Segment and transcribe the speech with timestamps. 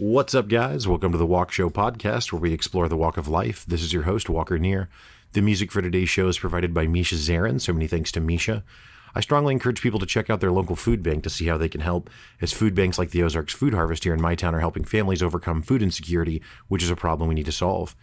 [0.00, 0.88] What's up, guys?
[0.88, 3.66] Welcome to the Walk Show podcast, where we explore the walk of life.
[3.66, 4.88] This is your host, Walker Neer.
[5.34, 8.64] The music for today's show is provided by Misha Zarin, so many thanks to Misha.
[9.14, 11.68] I strongly encourage people to check out their local food bank to see how they
[11.68, 12.08] can help,
[12.40, 15.22] as food banks like the Ozarks Food Harvest here in my town are helping families
[15.22, 17.94] overcome food insecurity, which is a problem we need to solve.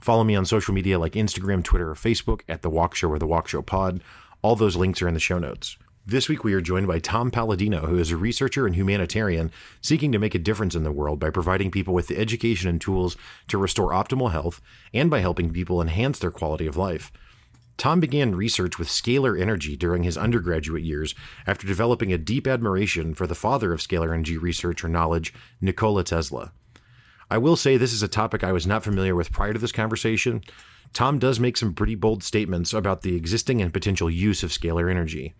[0.00, 3.18] Follow me on social media like Instagram, Twitter, or Facebook at The Walk Show or
[3.18, 4.02] The Walk Show Pod.
[4.40, 5.76] All those links are in the show notes.
[6.06, 9.50] This week, we are joined by Tom Paladino, who is a researcher and humanitarian
[9.80, 12.78] seeking to make a difference in the world by providing people with the education and
[12.78, 13.16] tools
[13.48, 14.60] to restore optimal health
[14.92, 17.10] and by helping people enhance their quality of life.
[17.78, 21.14] Tom began research with scalar energy during his undergraduate years
[21.46, 25.32] after developing a deep admiration for the father of scalar energy research or knowledge,
[25.62, 26.52] Nikola Tesla.
[27.30, 29.72] I will say this is a topic I was not familiar with prior to this
[29.72, 30.42] conversation.
[30.92, 34.90] Tom does make some pretty bold statements about the existing and potential use of scalar
[34.90, 35.32] energy.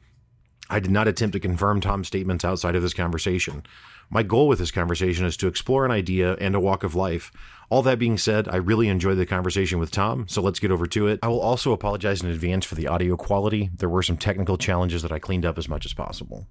[0.70, 3.64] I did not attempt to confirm Tom's statements outside of this conversation.
[4.10, 7.32] My goal with this conversation is to explore an idea and a walk of life.
[7.70, 10.86] All that being said, I really enjoyed the conversation with Tom, so let's get over
[10.86, 11.18] to it.
[11.22, 13.70] I will also apologize in advance for the audio quality.
[13.76, 16.46] There were some technical challenges that I cleaned up as much as possible.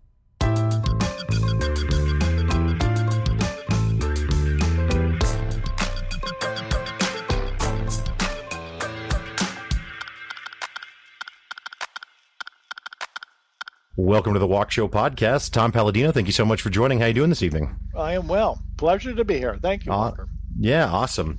[13.95, 15.52] Welcome to the Walk Show podcast.
[15.52, 16.97] Tom Paladino, thank you so much for joining.
[16.97, 17.75] How are you doing this evening?
[17.95, 18.59] I am well.
[18.77, 19.59] Pleasure to be here.
[19.61, 20.30] Thank you, uh, Walker.
[20.59, 21.38] Yeah, awesome.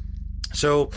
[0.54, 0.90] So,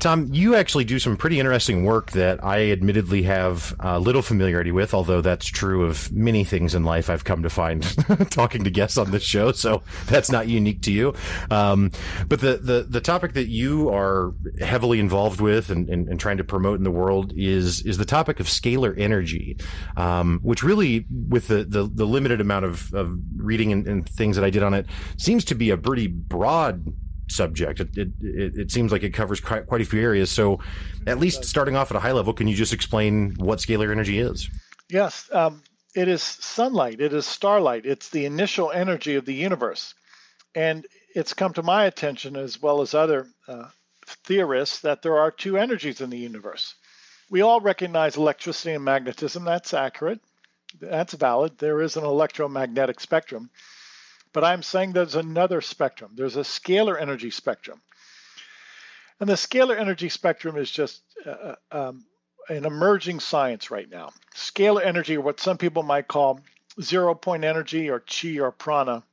[0.00, 4.72] Tom, you actually do some pretty interesting work that I admittedly have a little familiarity
[4.72, 7.82] with, although that's true of many things in life I've come to find
[8.30, 9.52] talking to guests on this show.
[9.52, 11.14] So that's not unique to you.
[11.50, 11.90] Um,
[12.28, 16.38] but the, the, the topic that you are heavily involved with and, and, and, trying
[16.38, 19.56] to promote in the world is, is the topic of scalar energy,
[19.96, 24.36] um, which really, with the, the, the, limited amount of, of reading and, and things
[24.36, 24.86] that I did on it,
[25.16, 26.94] seems to be a pretty broad
[27.28, 27.80] subject.
[27.80, 30.30] It, it, it, seems like it covers quite, quite a few areas.
[30.30, 30.60] So,
[31.06, 34.18] at least starting off at a high level, can you just explain what scalar energy
[34.18, 34.48] is?
[34.90, 35.28] Yes.
[35.32, 35.62] Um,
[35.94, 39.94] it is sunlight, it is starlight, it's the initial energy of the universe.
[40.54, 43.68] And it's come to my attention, as well as other uh,
[44.04, 46.74] theorists, that there are two energies in the universe.
[47.30, 49.44] We all recognize electricity and magnetism.
[49.44, 50.20] That's accurate.
[50.80, 51.58] That's valid.
[51.58, 53.50] There is an electromagnetic spectrum.
[54.34, 56.10] But I'm saying there's another spectrum.
[56.14, 57.80] There's a scalar energy spectrum.
[59.20, 62.04] And the scalar energy spectrum is just uh, uh, um,
[62.48, 64.10] an emerging science right now.
[64.34, 66.40] Scalar energy, or what some people might call
[66.82, 69.04] zero point energy or chi or prana,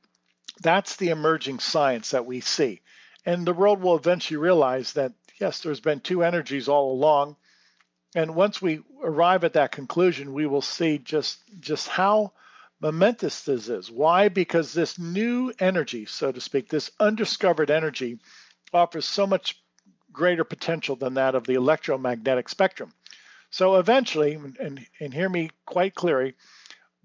[0.60, 2.80] that's the emerging science that we see.
[3.24, 7.36] And the world will eventually realize that, yes, there's been two energies all along.
[8.16, 12.32] And once we arrive at that conclusion, we will see just, just how
[12.82, 13.90] momentous this is.
[13.90, 14.28] Why?
[14.28, 18.18] Because this new energy, so to speak, this undiscovered energy,
[18.74, 19.62] offers so much
[20.12, 22.92] greater potential than that of the electromagnetic spectrum.
[23.50, 26.34] So eventually, and, and hear me quite clearly,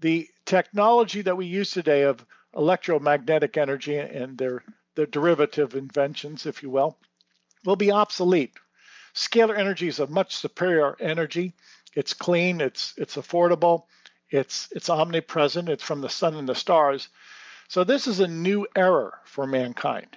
[0.00, 2.24] the technology that we use today of
[2.56, 4.62] electromagnetic energy and their,
[4.96, 6.98] their derivative inventions, if you will,
[7.64, 8.54] will be obsolete.
[9.14, 11.54] Scalar energy is a much superior energy.
[11.94, 13.84] It's clean, it's, it's affordable,
[14.30, 15.68] it's it's omnipresent.
[15.68, 17.08] It's from the sun and the stars.
[17.68, 20.16] So this is a new era for mankind.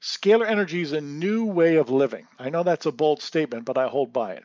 [0.00, 2.26] Scalar energy is a new way of living.
[2.38, 4.44] I know that's a bold statement, but I hold by it.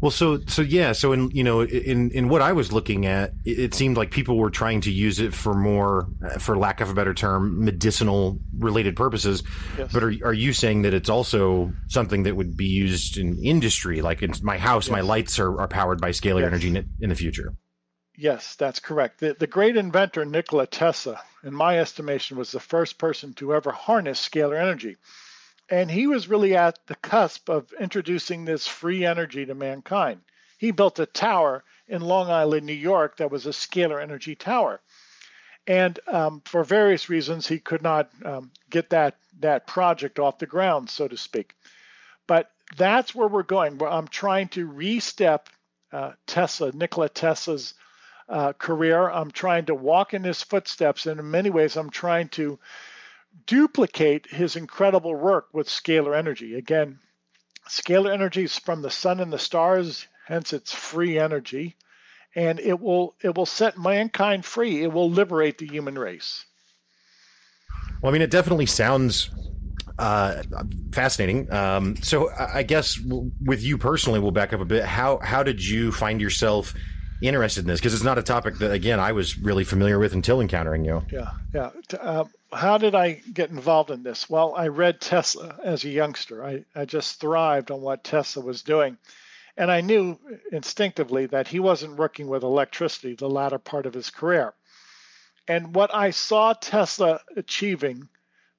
[0.00, 3.32] Well, so so yeah, so in you know in in what I was looking at,
[3.44, 6.94] it, seemed like people were trying to use it for more, for lack of a
[6.94, 9.42] better term, medicinal related purposes.
[9.76, 9.92] Yes.
[9.92, 14.00] But are are you saying that it's also something that would be used in industry,
[14.00, 14.92] like in my house, yes.
[14.92, 16.46] my lights are, are powered by scalar yes.
[16.46, 17.52] energy in the future?
[18.20, 19.20] Yes, that's correct.
[19.20, 23.72] The, the great inventor Nikola Tesla, in my estimation, was the first person to ever
[23.72, 24.98] harness scalar energy.
[25.70, 30.20] And he was really at the cusp of introducing this free energy to mankind.
[30.58, 34.82] He built a tower in Long Island, New York, that was a scalar energy tower.
[35.66, 40.44] And um, for various reasons, he could not um, get that, that project off the
[40.44, 41.54] ground, so to speak.
[42.26, 43.80] But that's where we're going.
[43.82, 45.48] I'm trying to re-step
[45.90, 47.72] uh, Tesla, Nikola Tesla's
[48.30, 49.10] uh, career.
[49.10, 52.58] I'm trying to walk in his footsteps, and in many ways, I'm trying to
[53.46, 56.54] duplicate his incredible work with scalar energy.
[56.54, 57.00] Again,
[57.68, 61.76] scalar energy is from the sun and the stars, hence it's free energy,
[62.34, 64.82] and it will it will set mankind free.
[64.82, 66.44] It will liberate the human race.
[68.00, 69.30] Well, I mean, it definitely sounds
[69.98, 70.42] uh,
[70.92, 71.52] fascinating.
[71.52, 72.98] Um, so, I guess
[73.44, 74.84] with you personally, we'll back up a bit.
[74.84, 76.74] How how did you find yourself
[77.28, 80.14] interested in this because it's not a topic that again I was really familiar with
[80.14, 81.04] until encountering you.
[81.10, 81.70] Yeah, yeah.
[81.98, 84.28] Uh, how did I get involved in this?
[84.28, 86.44] Well, I read Tesla as a youngster.
[86.44, 88.96] I, I just thrived on what Tesla was doing.
[89.56, 90.18] And I knew
[90.52, 94.54] instinctively that he wasn't working with electricity the latter part of his career.
[95.46, 98.08] And what I saw Tesla achieving,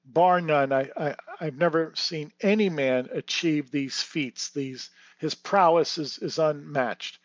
[0.04, 4.50] bar none, I, I, I've never seen any man achieve these feats.
[4.50, 7.18] These his prowess is, is unmatched.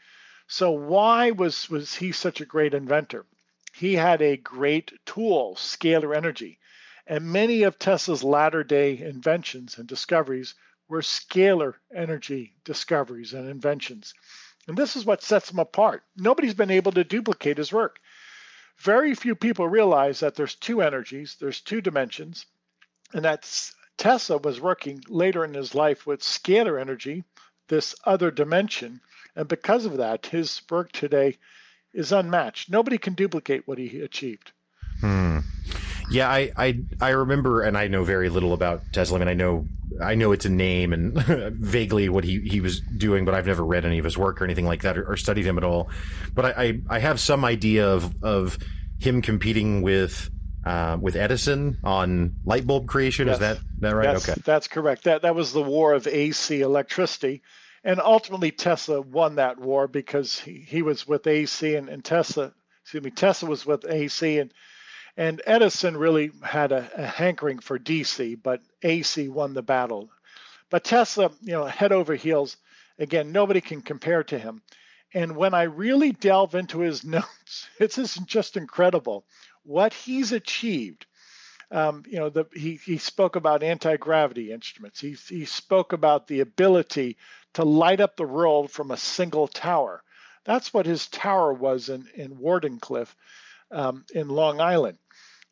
[0.48, 3.26] So why was, was he such a great inventor?
[3.76, 6.60] He had a great tool, scalar energy.
[7.06, 10.56] And many of Tesla's latter day inventions and discoveries
[10.88, 14.14] were scalar energy discoveries and inventions.
[14.68, 16.04] And this is what sets him apart.
[16.16, 18.00] Nobody's been able to duplicate his work.
[18.78, 22.46] Very few people realize that there's two energies, there's two dimensions,
[23.14, 23.50] and that
[23.98, 27.24] Tesla was working later in his life with scalar energy,
[27.68, 29.02] this other dimension.
[29.38, 31.38] And because of that, his work today
[31.94, 32.72] is unmatched.
[32.72, 34.52] Nobody can duplicate what he achieved.
[35.00, 35.40] Hmm.
[36.10, 39.18] Yeah, I, I I remember, and I know very little about Tesla.
[39.18, 39.68] I mean, I know
[40.02, 41.14] I know it's a name and
[41.54, 44.46] vaguely what he, he was doing, but I've never read any of his work or
[44.46, 45.90] anything like that, or, or studied him at all.
[46.34, 48.58] But I, I, I have some idea of of
[49.00, 50.30] him competing with
[50.66, 53.28] uh, with Edison on light bulb creation.
[53.28, 53.36] Yes.
[53.36, 54.14] Is that that right?
[54.14, 55.04] That's, okay, that's correct.
[55.04, 57.44] That that was the war of AC electricity
[57.88, 62.52] and ultimately Tesla won that war because he, he was with AC and, and Tesla,
[62.82, 64.54] excuse me, Tesla was with AC and
[65.16, 70.12] and Edison really had a, a hankering for DC, but AC won the battle.
[70.70, 72.58] But Tesla, you know, head over heels,
[73.00, 74.62] again, nobody can compare to him.
[75.14, 79.26] And when I really delve into his notes, it's just incredible
[79.64, 81.06] what he's achieved.
[81.72, 85.00] Um, you know, the, he, he spoke about anti gravity instruments.
[85.00, 87.18] He, he spoke about the ability
[87.58, 90.04] to light up the world from a single tower.
[90.46, 93.16] That's what his tower was in, in Wardenclyffe
[93.72, 95.00] um, in Long Island.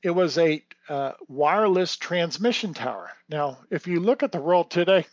[0.04, 3.10] It was a uh, wireless transmission tower.
[3.28, 5.08] Now, if you look at the world today,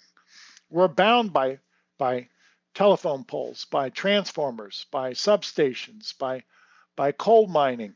[0.69, 1.61] we're bound by,
[1.97, 2.29] by
[2.75, 6.43] telephone poles, by transformers, by substations, by,
[6.94, 7.94] by coal mining,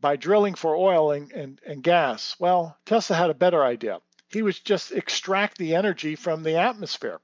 [0.00, 2.36] by drilling for oil and, and, and gas.
[2.38, 3.98] Well, Tesla had a better idea.
[4.28, 7.18] He would just extract the energy from the atmosphere.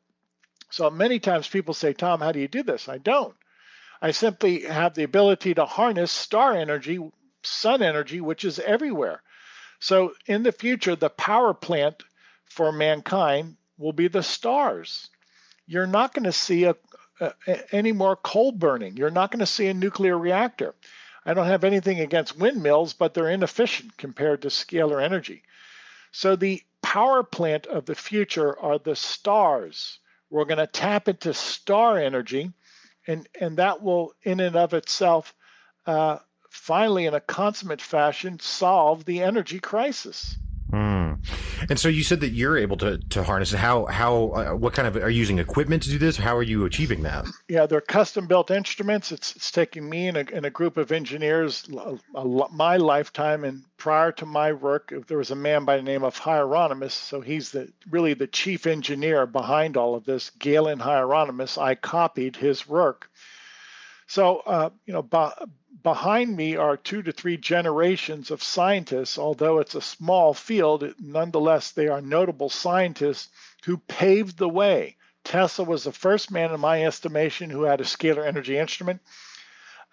[0.70, 2.88] So many times people say, Tom, how do you do this?
[2.88, 3.34] I don't.
[4.00, 6.98] I simply have the ability to harness star energy,
[7.42, 9.22] sun energy, which is everywhere.
[9.80, 12.02] So in the future, the power plant
[12.46, 15.10] for mankind will be the stars.
[15.66, 16.76] You're not going to see a,
[17.20, 18.96] a, any more coal burning.
[18.96, 20.74] You're not going to see a nuclear reactor.
[21.24, 25.42] I don't have anything against windmills, but they're inefficient compared to scalar energy.
[26.12, 29.98] So the power plant of the future are the stars.
[30.30, 32.52] We're going to tap into star energy,
[33.06, 35.34] and, and that will, in and of itself,
[35.86, 36.18] uh,
[36.50, 40.36] finally, in a consummate fashion, solve the energy crisis.
[40.70, 41.07] Mm.
[41.68, 43.58] And so you said that you're able to to harness it.
[43.58, 46.16] How how uh, what kind of are you using equipment to do this?
[46.16, 47.26] How are you achieving that?
[47.48, 49.12] Yeah, they're custom built instruments.
[49.12, 53.44] It's it's taking me and a, and a group of engineers a, a, my lifetime.
[53.44, 56.94] And prior to my work, there was a man by the name of Hieronymus.
[56.94, 60.30] So he's the really the chief engineer behind all of this.
[60.30, 61.58] Galen Hieronymus.
[61.58, 63.10] I copied his work.
[64.06, 65.02] So uh, you know,
[65.82, 69.18] behind me are two to three generations of scientists.
[69.18, 73.28] Although it's a small field, nonetheless, they are notable scientists
[73.64, 74.96] who paved the way.
[75.24, 79.00] Tesla was the first man, in my estimation, who had a scalar energy instrument.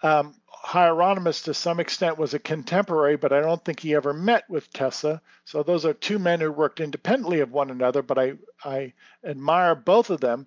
[0.02, 4.48] Um, Hieronymus, to some extent, was a contemporary, but I don't think he ever met
[4.48, 5.20] with Tesla.
[5.44, 9.74] So those are two men who worked independently of one another, but I, I admire
[9.74, 10.46] both of them.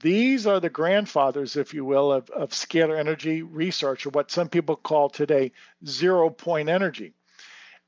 [0.00, 4.48] These are the grandfathers, if you will, of, of scalar energy research, or what some
[4.48, 5.52] people call today
[5.86, 7.14] zero point energy.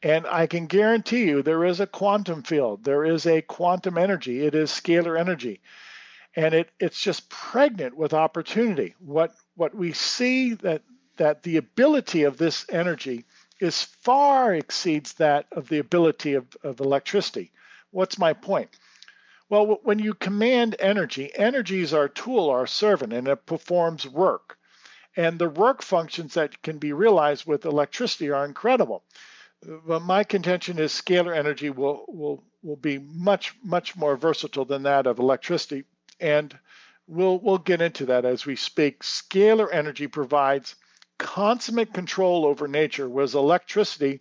[0.02, 4.44] And I can guarantee you there is a quantum field, there is a quantum energy,
[4.46, 5.60] it is scalar energy.
[6.36, 8.94] And it, it's just pregnant with opportunity.
[9.00, 10.82] What what we see that
[11.16, 13.24] that the ability of this energy
[13.60, 17.50] is far exceeds that of the ability of, of electricity.
[17.90, 18.70] What's my point?
[19.50, 24.56] Well, when you command energy, energy is our tool, our servant, and it performs work.
[25.16, 29.02] And the work functions that can be realized with electricity are incredible.
[29.60, 34.84] But my contention is scalar energy will, will, will be much, much more versatile than
[34.84, 35.82] that of electricity.
[36.20, 36.56] And
[37.08, 39.02] we'll, we'll get into that as we speak.
[39.02, 40.76] Scalar energy provides
[41.18, 44.20] consummate control over nature, whereas electricity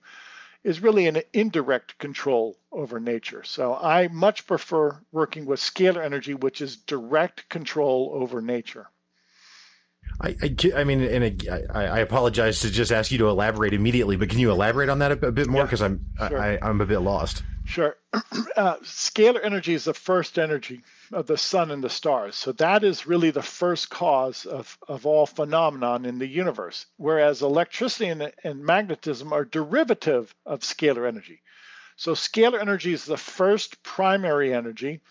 [0.64, 3.44] is really an indirect control over nature.
[3.44, 8.88] So I much prefer working with scalar energy, which is direct control over nature.
[10.22, 14.18] I, I, I mean, and I, I, apologize to just ask you to elaborate immediately,
[14.18, 15.64] but can you elaborate on that a, a bit more?
[15.64, 16.40] Because yeah, I'm sure.
[16.40, 17.44] I, I'm a bit lost.
[17.66, 17.96] Sure.
[18.58, 22.36] Uh, scalar energy is the first energy of the sun and the stars.
[22.36, 26.86] So that is really the first cause of, of all phenomenon in the universe.
[26.98, 31.42] Whereas electricity and, and magnetism are derivative of scalar energy.
[31.96, 35.02] So scalar energy is the first primary energy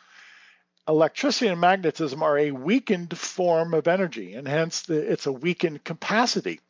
[0.88, 5.84] electricity and magnetism are a weakened form of energy, and hence the, it's a weakened
[5.84, 6.60] capacity.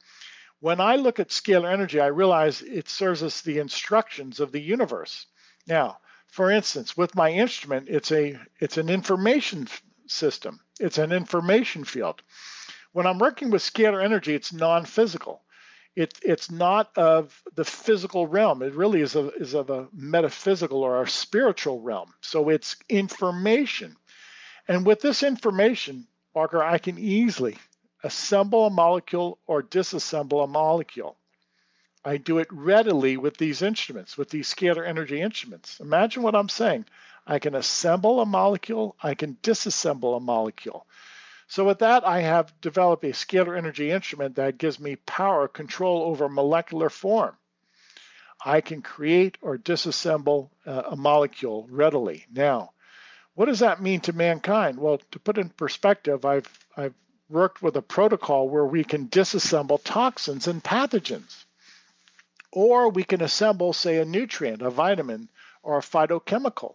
[0.61, 4.61] When I look at scalar energy, I realize it serves as the instructions of the
[4.61, 5.27] universe.
[5.69, 9.69] Now, for instance, with my instrument, it's a it's an information
[10.07, 10.61] system.
[10.81, 12.23] It's an information field.
[12.93, 15.43] When I'm working with scalar energy, it's non-physical.
[15.95, 18.63] It, it's not of the physical realm.
[18.63, 22.15] It really is, a, is of a metaphysical or a spiritual realm.
[22.21, 23.97] So it's information.
[24.69, 27.59] And with this information, Walker, I can easily
[28.05, 31.18] assemble a molecule or disassemble a molecule.
[32.05, 35.81] I do it readily with these instruments, with these scalar energy instruments.
[35.81, 36.87] Imagine what I'm saying.
[37.27, 40.87] I can assemble a molecule, I can disassemble a molecule.
[41.49, 46.03] So with that, I have developed a scalar energy instrument that gives me power control
[46.03, 47.37] over molecular form.
[48.45, 52.27] I can create or disassemble uh, a molecule readily.
[52.33, 52.73] Now,
[53.35, 54.79] what does that mean to mankind?
[54.79, 56.95] Well, to put in perspective, I've I've
[57.29, 61.45] worked with a protocol where we can disassemble toxins and pathogens.
[62.51, 65.29] Or we can assemble, say, a nutrient, a vitamin,
[65.63, 66.75] or a phytochemical.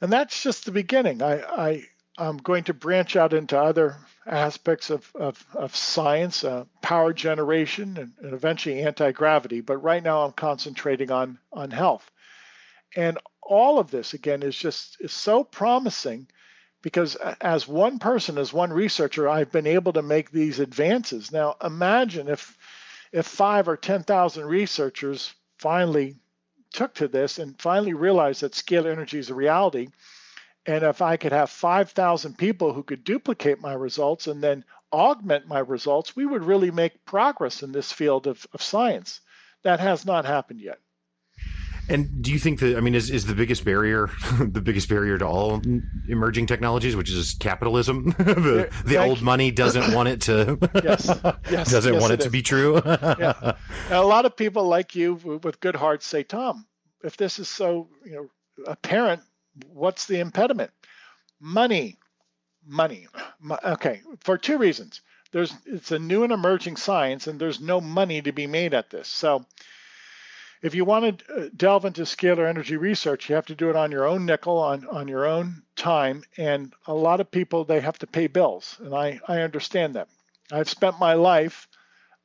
[0.00, 1.22] And that's just the beginning.
[1.22, 1.84] I, I,
[2.18, 3.96] am going to branch out into other
[4.26, 9.60] aspects of, of, of science, uh, power generation, and, and eventually anti gravity.
[9.60, 12.10] But right now I'm concentrating on, on health.
[12.94, 16.26] And all of this again is just is so promising
[16.82, 21.56] because as one person as one researcher i've been able to make these advances now
[21.62, 22.58] imagine if
[23.16, 26.16] if 5 or 10,000 researchers finally
[26.74, 29.88] took to this and finally realized that scalar energy is a reality
[30.66, 35.48] and if i could have 5,000 people who could duplicate my results and then augment
[35.48, 39.20] my results we would really make progress in this field of, of science.
[39.62, 40.78] That has not happened yet
[41.88, 45.18] and do you think that I mean is, is the biggest barrier the biggest barrier
[45.18, 45.62] to all
[46.08, 48.10] emerging technologies, which is capitalism?
[48.18, 51.08] the the old money doesn't want it to yes,
[51.50, 52.80] yes doesn't yes, want it, it to be true.
[52.84, 53.52] yeah.
[53.90, 56.66] a lot of people like you with good hearts say, Tom,
[57.02, 58.28] if this is so you know
[58.66, 59.22] apparent,
[59.72, 60.70] what's the impediment?
[61.40, 61.98] Money,
[62.66, 63.06] money.
[63.64, 65.02] Okay, for two reasons.
[65.32, 68.90] There's it's a new and emerging science, and there's no money to be made at
[68.90, 69.08] this.
[69.08, 69.44] So
[70.62, 73.76] if you want to uh, delve into scalar energy research, you have to do it
[73.76, 76.22] on your own nickel, on, on your own time.
[76.36, 78.76] And a lot of people, they have to pay bills.
[78.80, 80.08] And I, I understand that.
[80.50, 81.68] I've spent my life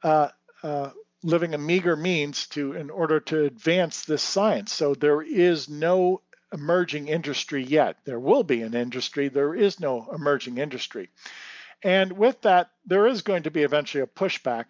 [0.03, 0.29] uh,
[0.63, 0.91] uh,
[1.23, 4.73] living a meager means to in order to advance this science.
[4.73, 6.21] So there is no
[6.53, 7.97] emerging industry yet.
[8.05, 9.29] There will be an industry.
[9.29, 11.09] There is no emerging industry.
[11.83, 14.65] And with that, there is going to be eventually a pushback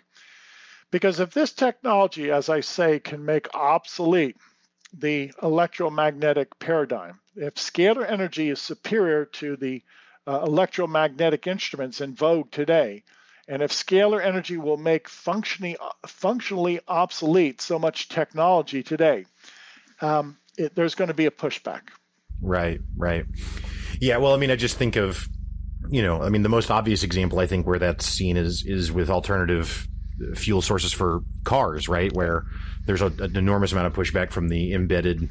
[0.92, 4.38] because if this technology, as I say, can make obsolete
[4.94, 9.82] the electromagnetic paradigm, if scalar energy is superior to the
[10.28, 13.04] uh, electromagnetic instruments in vogue today,
[13.48, 19.26] and if scalar energy will make functionally, functionally obsolete so much technology today,
[20.02, 21.82] um, it, there's going to be a pushback.
[22.42, 23.26] Right, right.
[24.00, 25.28] Yeah, well, I mean, I just think of,
[25.90, 28.92] you know, I mean, the most obvious example I think where that's seen is is
[28.92, 29.88] with alternative
[30.36, 32.12] fuel sources for cars, right?
[32.14, 32.46] Where
[32.86, 35.30] there's a, an enormous amount of pushback from the embedded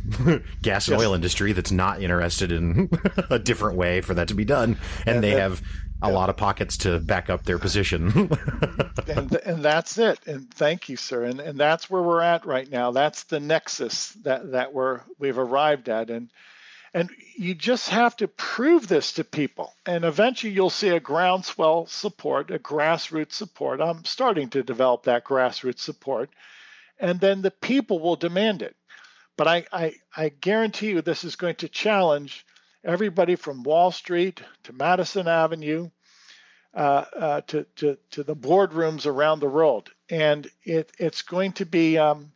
[0.63, 1.07] gas and yes.
[1.07, 2.91] oil industry that's not interested in
[3.31, 5.63] a different way for that to be done, and, and they that, have
[6.03, 6.15] a yeah.
[6.15, 8.11] lot of pockets to back up their position.
[9.07, 10.19] and and that's it.
[10.27, 11.25] And thank you, sir.
[11.25, 12.91] And and that's where we're at right now.
[12.91, 16.11] That's the nexus that that we're we've arrived at.
[16.11, 16.31] And
[16.93, 19.75] and you just have to prove this to people.
[19.87, 23.81] And eventually you'll see a groundswell support, a grassroots support.
[23.81, 26.31] I'm starting to develop that grassroots support.
[26.99, 28.77] And then the people will demand it.
[29.37, 32.45] But I, I, I guarantee you this is going to challenge
[32.85, 35.91] everybody from Wall Street to Madison Avenue
[36.75, 39.91] uh, uh, to, to, to the boardrooms around the world.
[40.11, 41.99] And it, it's going to be.
[41.99, 42.33] Um,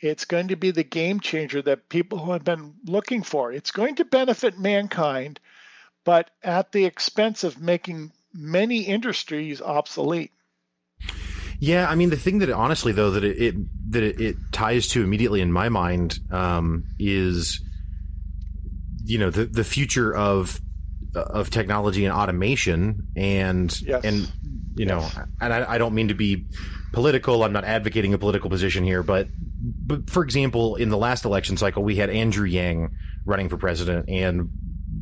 [0.00, 3.52] it's going to be the game changer that people have been looking for.
[3.52, 5.40] It's going to benefit mankind,
[6.04, 10.32] but at the expense of making many industries obsolete.
[11.58, 13.54] Yeah, I mean the thing that it, honestly though that it, it
[13.92, 17.62] that it, it, ties to immediately in my mind um, is
[19.04, 20.60] you know the the future of
[21.14, 24.04] of technology and automation and yes.
[24.04, 24.30] and
[24.76, 25.08] you know,
[25.40, 26.46] and I, I don't mean to be
[26.92, 27.42] political.
[27.42, 29.28] I'm not advocating a political position here, but,
[29.60, 34.08] but for example, in the last election cycle, we had Andrew Yang running for president,
[34.08, 34.50] and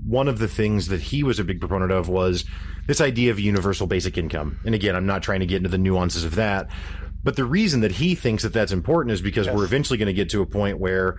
[0.07, 2.45] one of the things that he was a big proponent of was
[2.87, 4.59] this idea of universal basic income.
[4.65, 6.69] And again, I'm not trying to get into the nuances of that,
[7.23, 9.57] but the reason that he thinks that that's important is because yes.
[9.57, 11.19] we're eventually going to get to a point where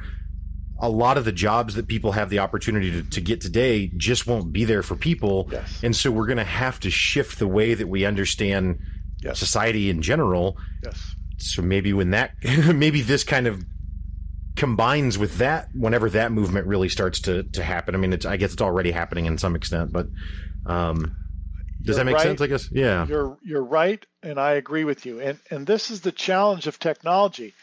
[0.80, 4.28] a lot of the jobs that people have the opportunity to, to get today just
[4.28, 5.48] won't be there for people.
[5.52, 5.82] Yes.
[5.84, 8.80] And so we're going to have to shift the way that we understand
[9.20, 9.40] yes.
[9.40, 10.58] society in general.
[10.84, 11.16] Yes.
[11.38, 12.34] So maybe when that,
[12.74, 13.64] maybe this kind of
[14.58, 17.96] combines with that, whenever that movement really starts to, to happen.
[17.96, 20.08] I mean, it's, I guess it's already happening in some extent, but,
[20.66, 21.16] um,
[21.82, 22.24] does you're that make right.
[22.24, 22.42] sense?
[22.42, 22.70] I guess.
[22.72, 23.06] Yeah.
[23.06, 24.04] You're, you're right.
[24.24, 25.22] And I agree with you.
[25.22, 27.54] And, and this is the challenge of technology.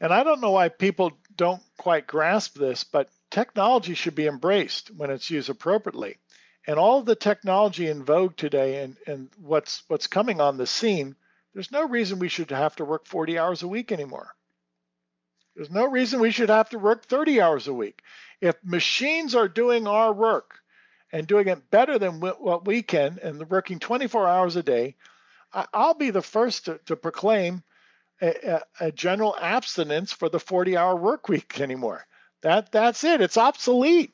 [0.00, 4.90] And I don't know why people don't quite grasp this, but technology should be embraced
[4.90, 6.18] when it's used appropriately.
[6.66, 10.66] And all of the technology in vogue today and, and what's what's coming on the
[10.66, 11.14] scene,
[11.54, 14.34] there's no reason we should have to work 40 hours a week anymore.
[15.54, 18.02] There's no reason we should have to work 30 hours a week.
[18.40, 20.58] If machines are doing our work
[21.12, 24.96] and doing it better than what we can and working 24 hours a day,
[25.52, 27.62] I'll be the first to, to proclaim
[28.20, 32.06] a, a general abstinence for the 40 hour work week anymore.
[32.42, 33.20] That that's it.
[33.20, 34.12] It's obsolete.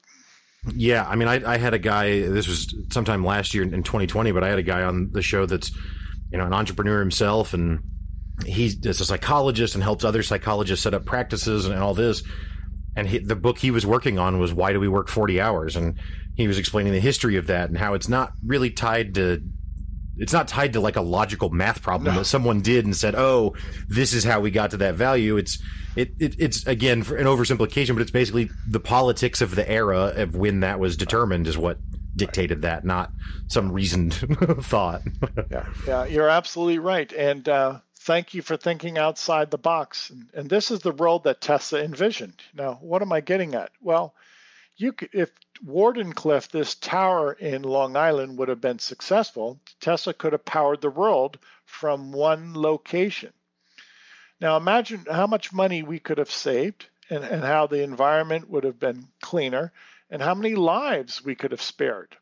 [0.75, 2.21] Yeah, I mean, I, I had a guy.
[2.21, 5.45] This was sometime last year in 2020, but I had a guy on the show
[5.45, 5.73] that's,
[6.31, 7.81] you know, an entrepreneur himself, and
[8.47, 12.23] he's a psychologist and helps other psychologists set up practices and, and all this.
[12.95, 15.75] And he, the book he was working on was "Why Do We Work 40 Hours?"
[15.75, 15.99] and
[16.37, 19.43] he was explaining the history of that and how it's not really tied to
[20.17, 22.21] it's not tied to like a logical math problem no.
[22.21, 23.55] that someone did and said, "Oh,
[23.89, 25.59] this is how we got to that value." It's
[25.97, 30.37] it, it it's again an oversimplification, but it's basically the politics of the era of
[30.37, 31.79] when that was determined is what
[32.15, 33.11] dictated that, not
[33.49, 34.15] some reasoned
[34.61, 35.03] thought.
[35.51, 40.11] yeah, yeah, you're absolutely right, and uh, thank you for thinking outside the box.
[40.11, 42.43] And, and this is the world that Tesla envisioned.
[42.55, 43.71] Now, what am I getting at?
[43.81, 44.15] Well,
[44.77, 45.31] you could, if
[45.65, 50.91] Wardenclyffe, this tower in Long Island, would have been successful, Tesla could have powered the
[50.91, 53.33] world from one location.
[54.41, 58.65] Now imagine how much money we could have saved and, and how the environment would
[58.65, 59.73] have been cleaner
[60.11, 62.17] and how many lives we could have spared.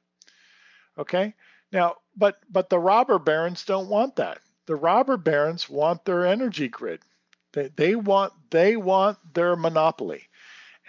[0.98, 1.34] Okay?
[1.72, 4.40] Now, but but the robber barons don't want that.
[4.66, 7.00] The robber barons want their energy grid.
[7.52, 10.28] They, they want they want their monopoly.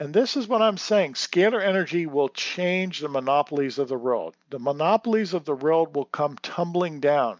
[0.01, 1.13] And this is what I'm saying.
[1.13, 4.33] Scalar energy will change the monopolies of the world.
[4.49, 7.37] The monopolies of the world will come tumbling down.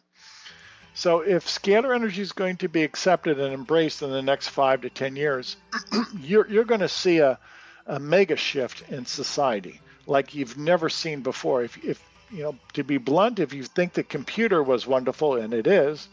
[0.93, 4.82] So if scalar energy is going to be accepted and embraced in the next five
[4.82, 5.56] to 10 years,
[6.21, 7.39] you're, you're going to see a,
[7.88, 11.63] a mega shift in society like you've never seen before.
[11.63, 15.52] If, if, you know, to be blunt, if you think the computer was wonderful, and
[15.52, 16.08] it is,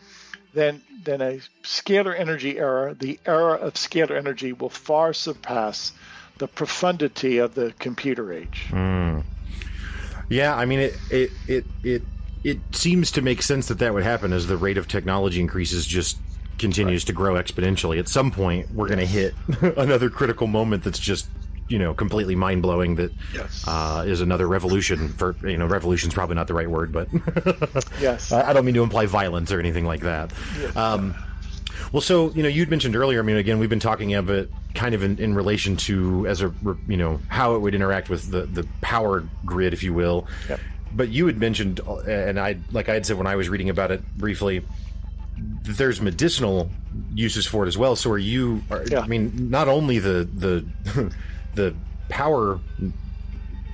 [0.54, 5.92] then, then a scalar energy era, the era of scalar energy will far surpass
[6.38, 8.66] the profundity of the computer age.
[8.70, 9.24] Mm.
[10.28, 12.02] Yeah, I mean it it it it
[12.44, 15.86] it seems to make sense that that would happen as the rate of technology increases
[15.86, 16.18] just
[16.58, 17.06] continues right.
[17.06, 17.98] to grow exponentially.
[17.98, 19.34] At some point, we're going to hit
[19.76, 21.28] another critical moment that's just
[21.68, 22.96] you know completely mind blowing.
[22.96, 23.64] That yes.
[23.66, 25.08] uh, is another revolution.
[25.08, 27.08] For you know, revolution's probably not the right word, but
[28.00, 30.32] yes, I don't mean to imply violence or anything like that.
[30.60, 30.76] Yes.
[30.76, 31.14] Um,
[31.92, 33.20] well, so you know, you'd mentioned earlier.
[33.20, 36.42] I mean, again, we've been talking of it kind of in, in relation to as
[36.42, 36.52] a
[36.86, 40.26] you know how it would interact with the the power grid, if you will.
[40.48, 40.60] Yep.
[40.92, 43.90] But you had mentioned, and I like I had said when I was reading about
[43.90, 44.64] it briefly,
[45.62, 46.70] there's medicinal
[47.14, 47.96] uses for it as well.
[47.96, 48.62] So are you?
[48.70, 49.00] Are, yeah.
[49.00, 51.12] I mean, not only the the
[51.54, 51.74] the
[52.08, 52.60] power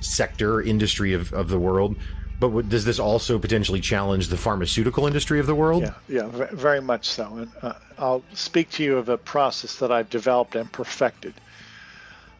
[0.01, 1.95] sector industry of, of the world,
[2.39, 5.83] but does this also potentially challenge the pharmaceutical industry of the world?
[5.83, 7.37] Yeah, yeah, very much so.
[7.37, 11.33] And uh, I'll speak to you of a process that I've developed and perfected.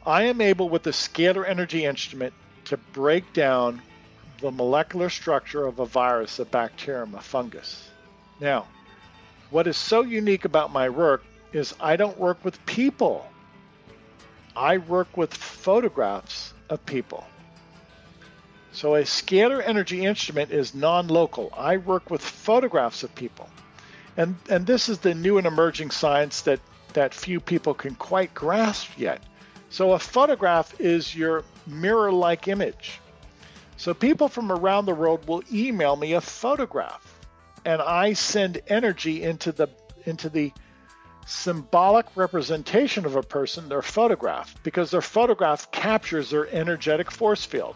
[0.05, 2.33] I am able, with the scalar energy instrument,
[2.65, 3.81] to break down
[4.39, 7.89] the molecular structure of a virus, a bacterium, a fungus.
[8.39, 8.67] Now,
[9.49, 13.25] what is so unique about my work is I don't work with people.
[14.55, 17.25] I work with photographs of people.
[18.75, 21.49] So a scalar energy instrument is non-local.
[21.55, 23.49] I work with photographs of people.
[24.17, 26.59] And, and this is the new and emerging science that,
[26.91, 29.23] that few people can quite grasp yet.
[29.69, 32.99] So a photograph is your mirror-like image.
[33.77, 37.17] So people from around the world will email me a photograph
[37.63, 39.69] and I send energy into the
[40.05, 40.51] into the
[41.25, 47.75] symbolic representation of a person, their photograph, because their photograph captures their energetic force field.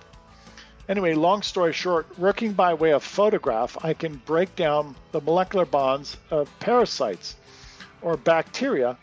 [0.89, 5.65] Anyway, long story short, working by way of photograph, I can break down the molecular
[5.65, 7.35] bonds of parasites
[8.01, 8.97] or bacteria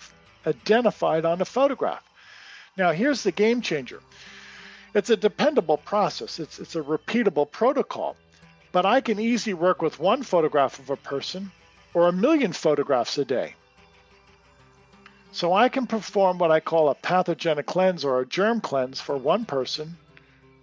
[0.45, 2.03] identified on a photograph.
[2.77, 4.03] Now, here's the game changer
[4.95, 8.17] it's a dependable process, it's, it's a repeatable protocol,
[8.73, 11.53] but I can easily work with one photograph of a person
[11.95, 13.55] or a million photographs a day.
[15.31, 19.17] So I can perform what I call a pathogenic cleanse or a germ cleanse for
[19.17, 19.97] one person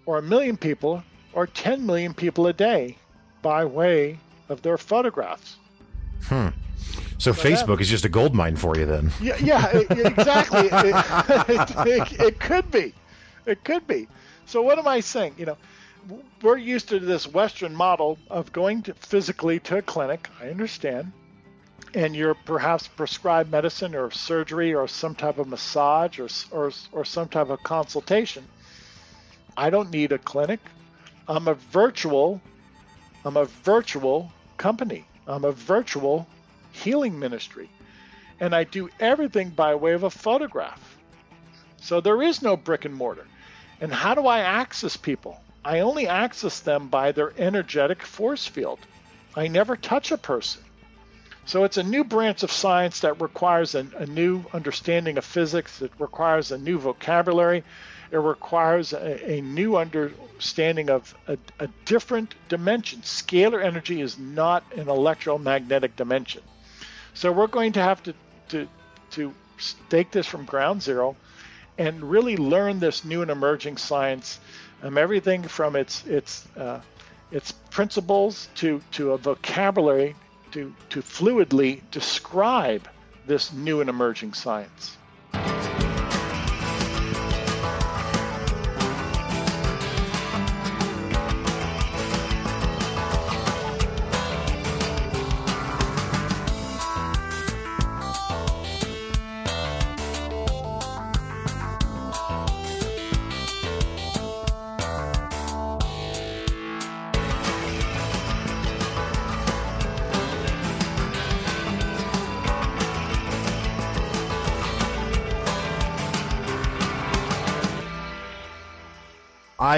[0.06, 1.02] or a million people
[1.34, 2.98] or 10 million people a day
[3.42, 4.20] by way
[4.50, 5.58] of their photographs.
[6.24, 6.50] Hmm.
[7.18, 9.12] So, so Facebook that, is just a gold mine for you then.
[9.22, 10.68] Yeah, yeah exactly.
[10.72, 12.94] it, it, it, could be.
[13.46, 14.08] It could be.
[14.46, 15.36] So what am I saying?
[15.38, 15.58] You know,
[16.42, 20.30] we're used to this Western model of going to physically to a clinic.
[20.42, 21.12] I understand.
[21.94, 27.06] And you're perhaps prescribed medicine or surgery or some type of massage or, or, or
[27.06, 28.44] some type of consultation.
[29.56, 30.60] I don't need a clinic.
[31.28, 32.42] I'm a virtual,
[33.24, 35.06] I'm a virtual company.
[35.28, 36.28] I'm a virtual
[36.72, 37.70] healing ministry.
[38.40, 40.98] And I do everything by way of a photograph.
[41.78, 43.26] So there is no brick and mortar.
[43.80, 45.42] And how do I access people?
[45.66, 48.80] I only access them by their energetic force field.
[49.36, 50.62] I never touch a person.
[51.46, 55.82] So it's a new branch of science that requires a, a new understanding of physics.
[55.82, 57.64] It requires a new vocabulary.
[58.14, 63.02] It requires a, a new understanding of a, a different dimension.
[63.02, 66.44] Scalar energy is not an electromagnetic dimension.
[67.16, 68.14] So we're going to have to,
[68.50, 68.68] to,
[69.12, 69.34] to
[69.90, 71.16] take this from ground zero
[71.80, 74.40] and really learn this new and emerging science,
[74.84, 76.82] um, everything from its its uh,
[77.32, 80.16] its principles to to a vocabulary
[80.52, 82.88] to to fluidly describe
[83.26, 84.98] this new and emerging science.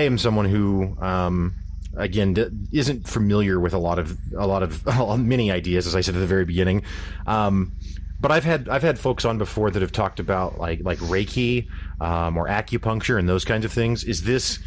[0.06, 1.56] Am someone who, um,
[1.96, 4.86] again, d- isn't familiar with a lot of a lot of
[5.20, 6.84] many ideas, as I said at the very beginning.
[7.28, 7.74] Um,
[8.20, 11.68] but I've had I've had folks on before that have talked about like like Reiki
[12.00, 14.04] um, or acupuncture and those kinds of things.
[14.04, 14.60] Is this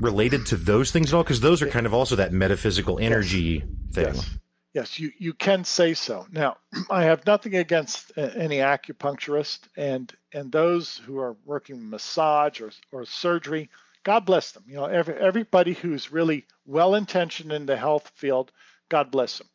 [0.00, 1.22] related to those things at all?
[1.22, 3.94] Because those are kind of also that metaphysical energy yes.
[3.94, 4.14] thing.
[4.14, 4.38] Yes.
[4.72, 6.26] Yes, you, you can say so.
[6.30, 6.56] Now,
[6.90, 13.04] I have nothing against any acupuncturist and and those who are working massage or, or
[13.04, 13.68] surgery.
[14.02, 14.64] God bless them.
[14.66, 18.50] You know, every, everybody who's really well intentioned in the health field,
[18.88, 19.48] God bless them.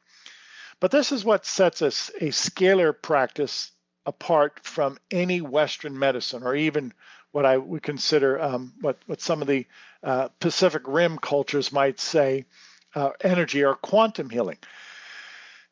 [0.79, 3.71] But this is what sets us a scalar practice
[4.05, 6.93] apart from any Western medicine, or even
[7.31, 9.65] what I would consider um, what what some of the
[10.03, 12.45] uh, Pacific Rim cultures might say
[12.93, 14.59] uh, energy or quantum healing.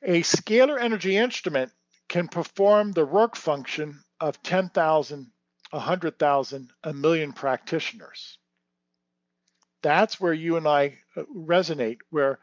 [0.02, 1.72] A scalar energy instrument
[2.10, 5.32] can perform the work function of 10,000,
[5.72, 8.38] 100,000, a million practitioners
[9.84, 12.40] that's where you and I uh, resonate, where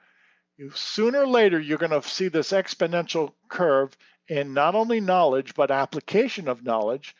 [0.57, 3.97] you, sooner or later you're going to see this exponential curve
[4.29, 7.17] in not only knowledge, but application of knowledge.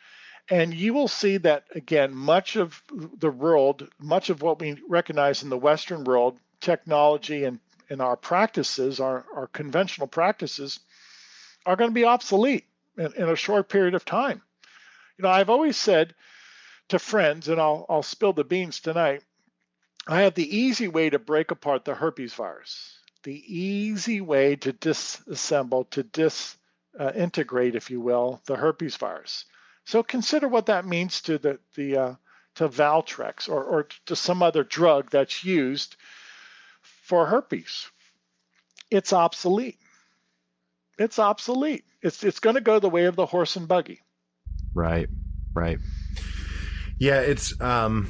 [0.49, 2.81] And you will see that, again, much of
[3.17, 8.15] the world, much of what we recognize in the Western world, technology and, and our
[8.15, 10.79] practices, our, our conventional practices,
[11.65, 12.65] are going to be obsolete
[12.97, 14.41] in, in a short period of time.
[15.17, 16.15] You know, I've always said
[16.89, 19.23] to friends, and I'll, I'll spill the beans tonight,
[20.07, 24.73] I have the easy way to break apart the herpes virus, the easy way to
[24.73, 29.45] disassemble, to disintegrate, uh, if you will, the herpes virus.
[29.85, 32.15] So consider what that means to the, the uh,
[32.55, 35.95] to Valtrex or, or to some other drug that's used
[36.81, 37.89] for herpes.
[38.89, 39.79] It's obsolete.
[40.97, 41.85] It's obsolete.
[42.01, 44.01] It's it's going to go the way of the horse and buggy.
[44.73, 45.07] Right.
[45.53, 45.79] Right.
[46.99, 48.07] Yeah, it's um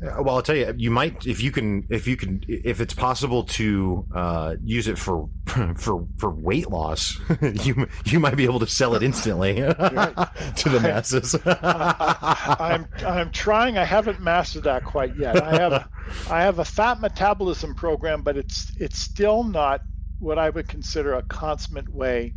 [0.00, 3.44] well, I'll tell you, you might if you can if you can if it's possible
[3.44, 5.28] to uh, use it for
[5.76, 10.80] for for weight loss, you you might be able to sell it instantly to the
[10.80, 11.34] masses.
[11.44, 13.76] I, I'm, I'm trying.
[13.76, 15.42] I haven't mastered that quite yet.
[15.42, 15.88] I have
[16.30, 19.82] I have a fat metabolism program, but it's it's still not
[20.20, 22.34] what I would consider a consummate way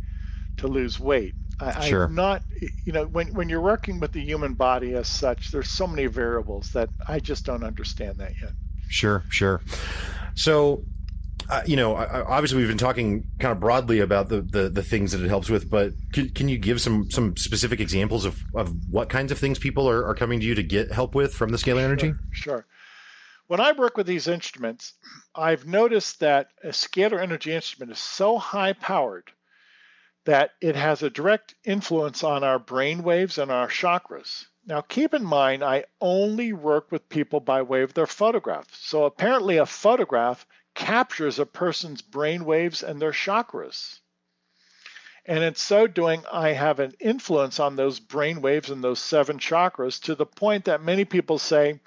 [0.56, 1.34] to lose weight.
[1.62, 2.04] I, sure.
[2.04, 2.42] I'm not,
[2.84, 6.06] you know, when, when you're working with the human body as such, there's so many
[6.06, 8.52] variables that I just don't understand that yet.
[8.88, 9.60] Sure, sure.
[10.34, 10.84] So,
[11.48, 15.12] uh, you know, obviously we've been talking kind of broadly about the, the, the things
[15.12, 18.72] that it helps with, but can, can, you give some, some specific examples of, of
[18.90, 21.50] what kinds of things people are, are coming to you to get help with from
[21.50, 22.12] the scalar sure, energy?
[22.32, 22.66] Sure.
[23.46, 24.94] When I work with these instruments,
[25.34, 29.30] I've noticed that a scalar energy instrument is so high powered
[30.24, 34.46] that it has a direct influence on our brain waves and our chakras.
[34.64, 38.68] Now, keep in mind, I only work with people by way of their photograph.
[38.74, 43.98] So apparently, a photograph captures a person's brain waves and their chakras.
[45.26, 49.38] And in so doing, I have an influence on those brain waves and those seven
[49.38, 51.80] chakras to the point that many people say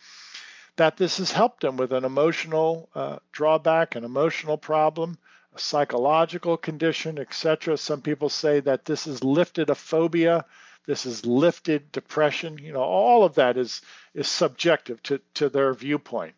[0.78, 5.18] that this has helped them with an emotional uh, drawback, an emotional problem,
[5.56, 7.78] a psychological condition, etc.
[7.78, 10.46] Some people say that this has lifted a phobia
[10.86, 12.60] this is lifted depression.
[12.60, 13.82] You know, all of that is
[14.14, 16.36] is subjective to, to their viewpoint.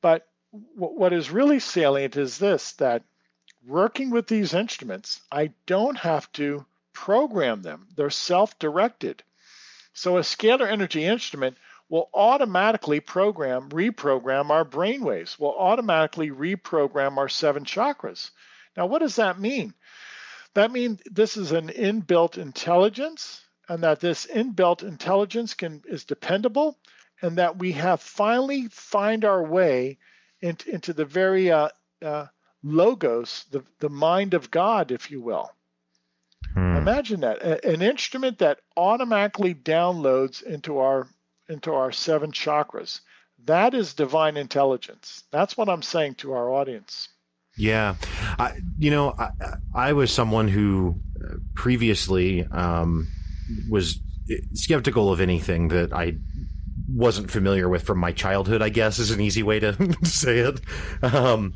[0.00, 0.28] But
[0.74, 3.02] what is really salient is this that
[3.66, 7.88] working with these instruments, I don't have to program them.
[7.96, 9.22] They're self-directed.
[9.92, 11.56] So a scalar energy instrument
[11.88, 18.30] will automatically program, reprogram our brain waves, will automatically reprogram our seven chakras.
[18.76, 19.74] Now, what does that mean?
[20.54, 26.78] That means this is an inbuilt intelligence and that this inbuilt intelligence can is dependable
[27.22, 29.98] and that we have finally find our way
[30.40, 31.68] into, into the very uh,
[32.02, 32.26] uh,
[32.62, 35.50] logos, the, the mind of God, if you will.
[36.54, 36.76] Hmm.
[36.76, 41.08] Imagine that a, an instrument that automatically downloads into our
[41.48, 43.00] into our seven chakras.
[43.44, 45.24] That is divine intelligence.
[45.30, 47.08] That's what I'm saying to our audience.
[47.56, 47.96] Yeah,
[48.38, 49.30] I, you know, I,
[49.74, 53.08] I was someone who uh, previously um,
[53.68, 53.98] was
[54.52, 56.14] skeptical of anything that I
[56.88, 58.62] wasn't familiar with from my childhood.
[58.62, 60.60] I guess is an easy way to say it.
[61.02, 61.54] Um,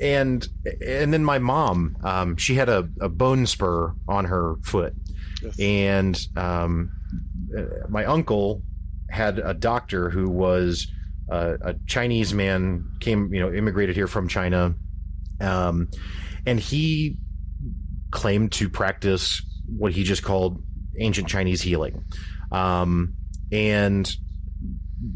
[0.00, 0.46] and
[0.86, 4.94] and then my mom, um, she had a, a, bone spur on her foot,
[5.42, 5.58] yes.
[5.58, 6.90] and um,
[7.88, 8.62] my uncle
[9.10, 10.86] had a doctor who was
[11.30, 14.74] a Chinese man came, you know, immigrated here from China,
[15.40, 15.88] um,
[16.46, 17.16] and he
[18.10, 20.62] claimed to practice what he just called
[20.98, 22.04] ancient Chinese healing,
[22.52, 23.14] um,
[23.50, 24.16] and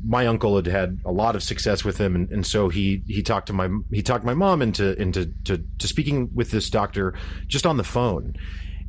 [0.05, 3.23] my uncle had had a lot of success with him, and, and, so he he
[3.23, 7.15] talked to my he talked my mom into into to, to speaking with this doctor
[7.47, 8.35] just on the phone,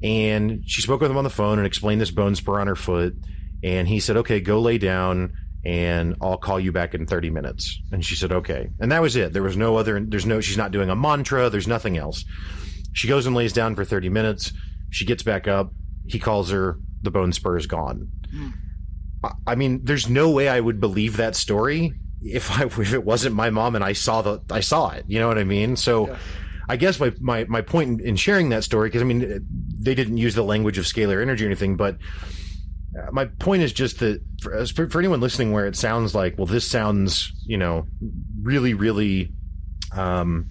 [0.02, 2.76] and she spoke with him on the phone and explained this bone spur on her
[2.76, 3.16] foot,
[3.64, 5.34] and he said, "Okay, go lay down."
[5.66, 7.82] and I'll call you back in 30 minutes.
[7.92, 8.70] And she said, okay.
[8.80, 9.34] And that was it.
[9.34, 11.50] There was no other, there's no, she's not doing a mantra.
[11.50, 12.24] There's nothing else.
[12.94, 14.54] She goes and lays down for 30 minutes.
[14.90, 15.72] She gets back up.
[16.08, 16.80] He calls her.
[17.02, 18.10] The bone spur is gone.
[18.34, 18.54] Mm.
[19.46, 23.36] I mean, there's no way I would believe that story if I, if it wasn't
[23.36, 25.06] my mom and I saw the, I saw it.
[25.08, 25.76] You know what I mean?
[25.76, 26.18] So, yeah.
[26.70, 29.46] I guess my, my, my point in sharing that story, because I mean,
[29.80, 31.98] they didn't use the language of scalar energy or anything, but
[32.98, 36.38] uh, my point is just that for, for, for, anyone listening where it sounds like,
[36.38, 37.88] well, this sounds, you know,
[38.44, 39.34] really, really,
[39.96, 40.48] um,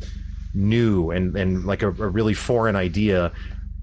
[0.55, 3.33] new and, and like a, a really foreign idea.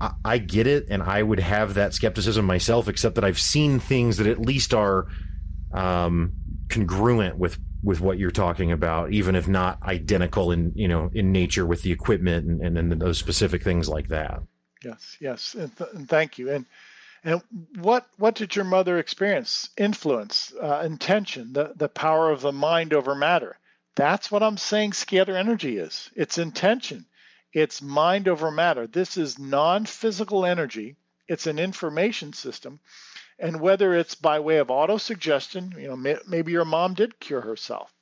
[0.02, 0.88] I, I, get it.
[0.90, 4.74] And I would have that skepticism myself, except that I've seen things that at least
[4.74, 5.08] are,
[5.74, 6.34] um,
[6.70, 11.32] congruent with, with what you're talking about, even if not identical in, you know, in
[11.32, 14.42] nature with the equipment and, and, and those specific things like that.
[14.84, 15.18] Yes.
[15.20, 15.56] Yes.
[15.56, 16.52] And, th- and thank you.
[16.52, 16.66] And,
[17.24, 17.42] and
[17.80, 19.70] what what did your mother experience?
[19.78, 23.58] Influence, uh, intention, the the power of the mind over matter.
[23.96, 24.92] That's what I'm saying.
[24.92, 26.12] Scalar energy is.
[26.16, 27.06] It's intention.
[27.52, 28.86] It's mind over matter.
[28.86, 30.98] This is non-physical energy.
[31.28, 32.80] It's an information system,
[33.38, 37.42] and whether it's by way of autosuggestion, you know, may, maybe your mom did cure
[37.42, 37.94] herself.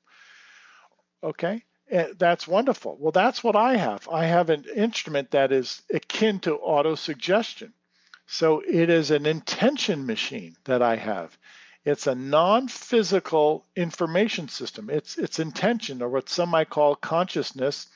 [1.23, 2.97] Okay, and that's wonderful.
[2.99, 4.07] Well, that's what I have.
[4.09, 7.71] I have an instrument that is akin to autosuggestion.
[8.25, 11.37] So it is an intention machine that I have.
[11.85, 14.89] It's a non-physical information system.
[14.89, 17.87] It's it's intention, or what some might call consciousness.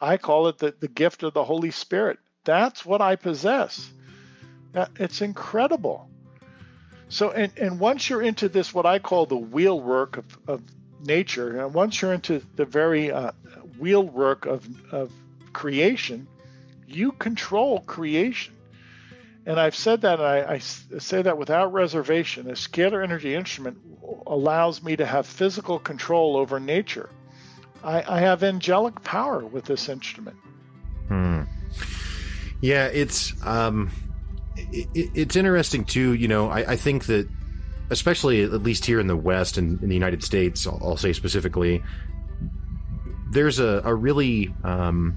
[0.00, 2.18] I call it the, the gift of the Holy Spirit.
[2.44, 3.90] That's what I possess.
[4.74, 6.09] It's incredible.
[7.10, 10.62] So, and, and once you're into this, what I call the wheel work of, of
[11.00, 13.32] nature, and once you're into the very uh,
[13.78, 15.10] wheel work of, of
[15.52, 16.28] creation,
[16.86, 18.54] you control creation.
[19.44, 22.48] And I've said that, and I, I, say that without reservation.
[22.48, 23.78] A scalar energy instrument
[24.26, 27.10] allows me to have physical control over nature.
[27.82, 30.36] I, I have angelic power with this instrument.
[31.08, 31.42] Hmm.
[32.60, 33.90] Yeah, it's um,
[34.72, 36.14] it, it's interesting too.
[36.14, 37.28] You know, I, I think that
[37.90, 41.12] especially at least here in the West and in the United States, I'll, I'll say
[41.12, 41.82] specifically,
[43.32, 45.16] there's a, a really, um,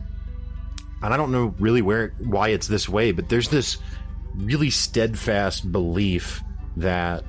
[1.02, 3.78] and I don't know really where why it's this way, but there's this
[4.36, 6.42] really steadfast belief
[6.78, 7.24] that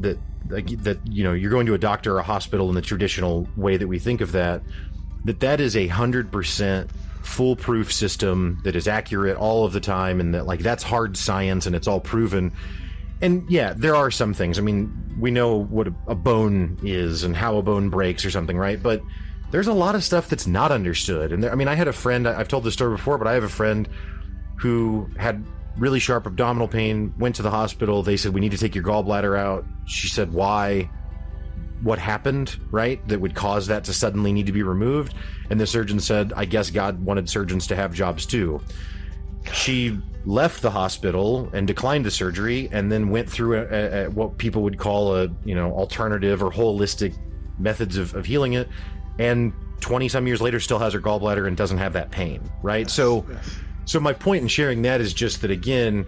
[0.00, 0.18] that
[0.52, 3.76] that you know you're going to a doctor or a hospital in the traditional way
[3.76, 4.62] that we think of that
[5.24, 6.90] that that is a hundred percent
[7.26, 11.66] foolproof system that is accurate all of the time and that like that's hard science
[11.66, 12.52] and it's all proven.
[13.20, 14.58] And yeah there are some things.
[14.58, 18.56] I mean we know what a, bone is and how a bone breaks or something
[18.56, 18.82] right?
[18.82, 19.02] But
[19.50, 21.32] there's a lot of stuff that's not understood.
[21.32, 23.34] And there, i mean i had a friend i've told this story before but i
[23.34, 23.88] have a friend
[24.56, 25.44] who had
[25.76, 28.02] really sharp abdominal pain went to the hospital.
[28.02, 29.64] They said we need to take your gallbladder out.
[29.86, 30.90] She said why
[31.82, 33.06] what happened, right?
[33.08, 35.14] That would cause that to suddenly need to be removed.
[35.50, 38.60] And the surgeon said, I guess God wanted surgeons to have jobs too.
[39.52, 44.38] She left the hospital and declined the surgery and then went through a, a, what
[44.38, 47.16] people would call a, you know, alternative or holistic
[47.58, 48.68] methods of, of healing it.
[49.18, 52.86] And 20 some years later still has her gallbladder and doesn't have that pain, right?
[52.86, 53.56] Yes, so, yes.
[53.84, 56.06] so my point in sharing that is just that again,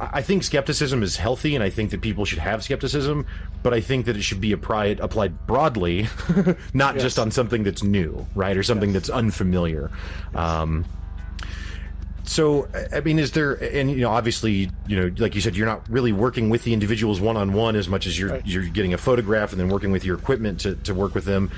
[0.00, 3.26] I think skepticism is healthy, and I think that people should have skepticism,
[3.62, 6.08] but I think that it should be applied applied broadly,
[6.74, 7.02] not yes.
[7.02, 9.02] just on something that's new, right, or something yes.
[9.02, 9.90] that's unfamiliar.
[10.34, 10.86] Um,
[12.22, 15.66] so, I mean, is there, and you know, obviously, you know, like you said, you're
[15.66, 18.46] not really working with the individuals one on one as much as you're right.
[18.46, 21.50] you're getting a photograph and then working with your equipment to, to work with them.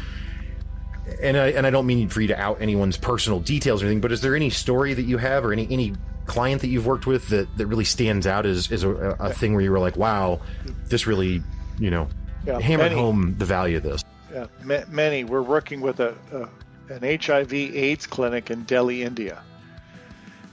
[1.20, 4.00] And I and I don't mean for you to out anyone's personal details or anything,
[4.00, 5.94] but is there any story that you have or any any
[6.26, 9.54] client that you've worked with that, that really stands out as, as a, a thing
[9.54, 10.40] where you were like, wow,
[10.86, 11.42] this really,
[11.78, 12.08] you know,
[12.46, 14.04] yeah, hammered many, home the value of this?
[14.32, 15.24] Yeah, ma- many.
[15.24, 19.42] We're working with a, a, an HIV AIDS clinic in Delhi, India.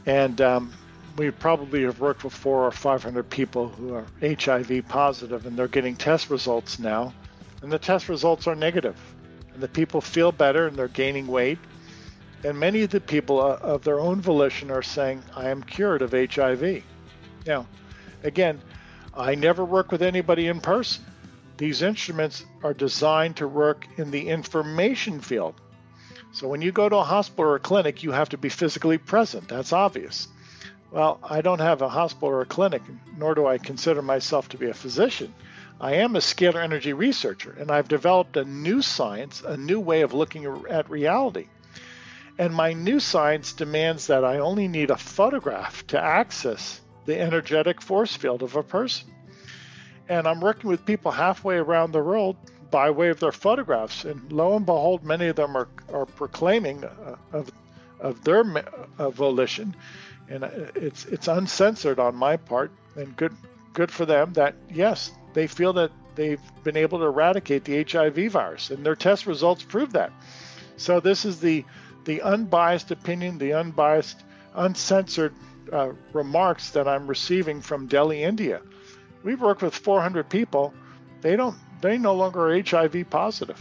[0.05, 0.73] And um,
[1.17, 5.67] we probably have worked with four or 500 people who are HIV positive, and they're
[5.67, 7.13] getting test results now.
[7.61, 8.95] And the test results are negative.
[9.59, 11.59] The people feel better and they're gaining weight
[12.43, 16.01] and many of the people uh, of their own volition are saying, I am cured
[16.01, 16.83] of HIV.
[17.45, 17.67] Now,
[18.23, 18.61] again,
[19.13, 21.03] I never work with anybody in person.
[21.57, 25.55] These instruments are designed to work in the information field.
[26.31, 28.97] So when you go to a hospital or a clinic, you have to be physically
[28.97, 29.49] present.
[29.49, 30.27] That's obvious.
[30.91, 32.81] Well, I don't have a hospital or a clinic,
[33.17, 35.33] nor do I consider myself to be a physician.
[35.81, 40.01] I am a scalar energy researcher, and I've developed a new science, a new way
[40.01, 41.47] of looking at reality.
[42.37, 47.81] And my new science demands that I only need a photograph to access the energetic
[47.81, 49.09] force field of a person.
[50.09, 52.35] And I'm working with people halfway around the world
[52.71, 54.03] by way of their photographs.
[54.03, 57.51] And lo and behold, many of them are, are proclaiming uh, of,
[57.99, 58.43] of their
[58.97, 59.75] volition.
[60.27, 63.35] And uh, it's, it's uncensored on my part, and good,
[63.73, 68.31] good for them that, yes, they feel that they've been able to eradicate the HIV
[68.31, 70.11] virus, and their test results prove that.
[70.77, 71.65] So, this is the
[72.05, 74.23] the unbiased opinion, the unbiased,
[74.55, 75.33] uncensored
[75.71, 78.61] uh, remarks that I'm receiving from Delhi, India.
[79.23, 80.73] We've worked with 400 people.
[81.21, 81.55] They don't.
[81.81, 83.59] They no longer are HIV positive.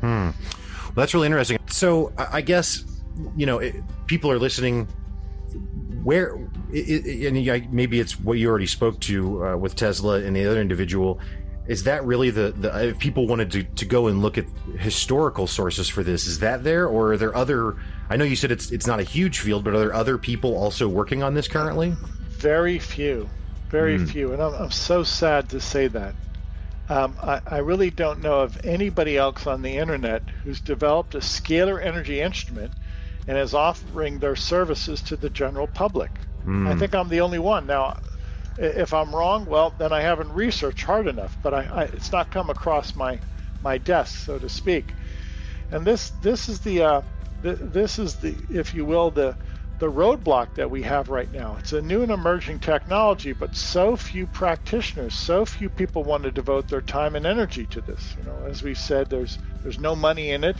[0.00, 0.30] Hmm.
[0.36, 1.58] Well, that's really interesting.
[1.68, 2.84] So I guess
[3.36, 3.74] you know it,
[4.06, 4.86] people are listening.
[6.02, 6.38] Where
[6.72, 10.46] it, it, and maybe it's what you already spoke to uh, with Tesla and the
[10.46, 11.20] other individual.
[11.66, 14.46] Is that really the, the if people wanted to, to go and look at
[14.78, 16.86] historical sources for this is that there?
[16.86, 17.76] Or are there other
[18.08, 20.56] i know you said it's it's not a huge field but are there other people
[20.56, 21.94] also working on this currently?
[22.30, 23.28] Very few.
[23.68, 24.08] Very mm.
[24.08, 24.32] few.
[24.32, 26.14] And I'm, I'm so sad to say that.
[26.88, 31.18] Um, I, I really don't know of anybody else on the internet who's developed a
[31.18, 32.72] scalar energy instrument
[33.28, 36.10] and is offering their services to the general public
[36.46, 36.66] mm.
[36.68, 37.96] i think i'm the only one now
[38.60, 41.36] if I'm wrong, well, then I haven't researched hard enough.
[41.42, 43.18] But I, I, it's not come across my
[43.62, 44.94] my desk, so to speak.
[45.70, 47.02] And this this is the uh,
[47.42, 49.36] th- this is the if you will the
[49.78, 51.56] the roadblock that we have right now.
[51.58, 56.30] It's a new and emerging technology, but so few practitioners, so few people want to
[56.30, 58.14] devote their time and energy to this.
[58.18, 60.56] You know, as we said, there's there's no money in it,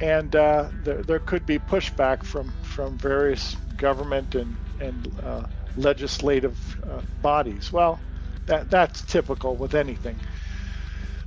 [0.00, 5.42] and uh, there, there could be pushback from from various government and and uh,
[5.76, 6.56] legislative
[6.88, 7.72] uh, bodies.
[7.72, 7.98] Well,
[8.46, 10.14] that that's typical with anything.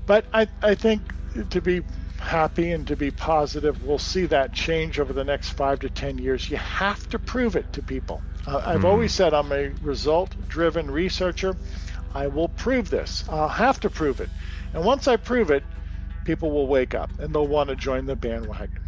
[0.05, 1.01] But I, I think
[1.49, 1.81] to be
[2.19, 6.17] happy and to be positive, we'll see that change over the next five to ten
[6.19, 6.49] years.
[6.49, 8.21] You have to prove it to people.
[8.47, 11.57] Uh, I've mm always said I'm a result-driven researcher.
[12.13, 13.25] I will prove this.
[13.27, 14.29] I'll have to prove it.
[14.73, 15.65] And once I prove it,
[16.23, 18.80] people will wake up and they'll want to join the bandwagon.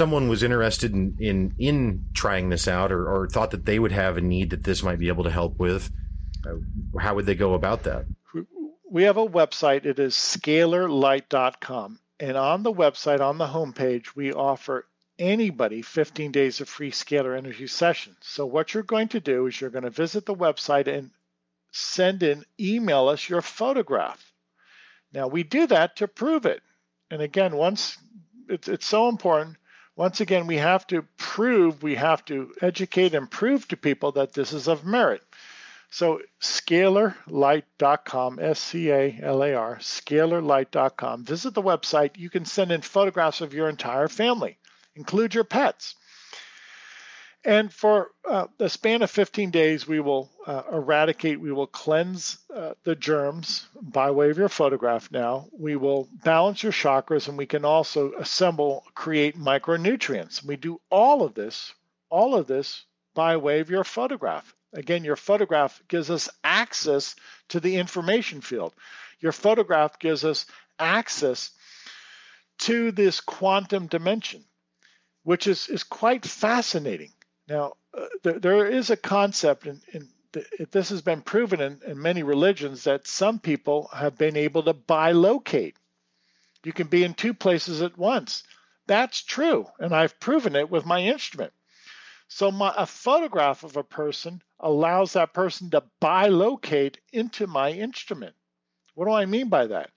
[0.00, 3.92] Someone was interested in in, in trying this out or, or thought that they would
[3.92, 5.90] have a need that this might be able to help with,
[6.46, 6.54] uh,
[6.98, 8.06] how would they go about that?
[8.90, 9.84] We have a website.
[9.84, 11.98] It is scalarlight.com.
[12.18, 14.86] And on the website, on the homepage, we offer
[15.18, 18.16] anybody 15 days of free scalar energy sessions.
[18.22, 21.10] So what you're going to do is you're going to visit the website and
[21.72, 24.32] send in, email us your photograph.
[25.12, 26.62] Now we do that to prove it.
[27.10, 27.98] And again, once
[28.48, 29.58] it's, it's so important,
[29.96, 34.32] once again, we have to prove, we have to educate and prove to people that
[34.32, 35.22] this is of merit.
[35.90, 41.24] So scalarlight.com, S-C-A-L-A-R, scalarlight.com.
[41.24, 42.16] Visit the website.
[42.16, 44.58] You can send in photographs of your entire family.
[44.94, 45.96] Include your pets.
[47.44, 52.38] And for uh, the span of 15 days, we will uh, eradicate, we will cleanse
[52.54, 55.46] uh, the germs by way of your photograph now.
[55.58, 60.44] We will balance your chakras, and we can also assemble, create micronutrients.
[60.44, 61.72] We do all of this,
[62.10, 62.84] all of this
[63.14, 64.54] by way of your photograph.
[64.74, 67.16] Again, your photograph gives us access
[67.48, 68.74] to the information field.
[69.18, 70.44] Your photograph gives us
[70.78, 71.50] access
[72.58, 74.44] to this quantum dimension,
[75.22, 77.12] which is, is quite fascinating.
[77.50, 79.82] Now, uh, there, there is a concept, and,
[80.70, 84.72] this has been proven in, in many religions, that some people have been able to
[84.72, 85.74] bilocate.
[86.62, 88.44] You can be in two places at once.
[88.86, 91.52] That's true, and I've proven it with my instrument.
[92.28, 98.36] So my, a photograph of a person allows that person to bilocate into my instrument.
[98.94, 99.90] What do I mean by that?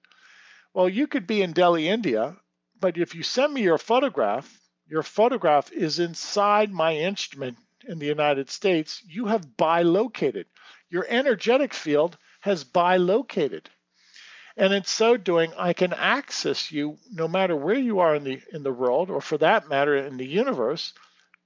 [0.74, 2.36] Well, you could be in Delhi, India,
[2.80, 4.60] but if you send me your photograph,
[4.94, 7.58] your photograph is inside my instrument
[7.90, 10.46] in the United States, you have bilocated.
[10.92, 13.72] Your energetic field has bilocated.
[14.56, 18.40] And in so doing, I can access you no matter where you are in the
[18.52, 20.94] in the world, or for that matter in the universe,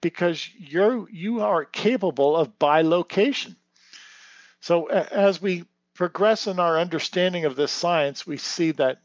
[0.02, 3.56] because you're you are capable of bilocation.
[4.60, 9.00] So as we progress in our understanding of this science, we see that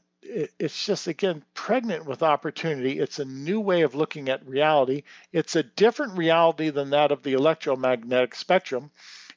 [0.59, 2.99] it's just again pregnant with opportunity.
[2.99, 5.03] It's a new way of looking at reality.
[5.33, 8.91] It's a different reality than that of the electromagnetic spectrum.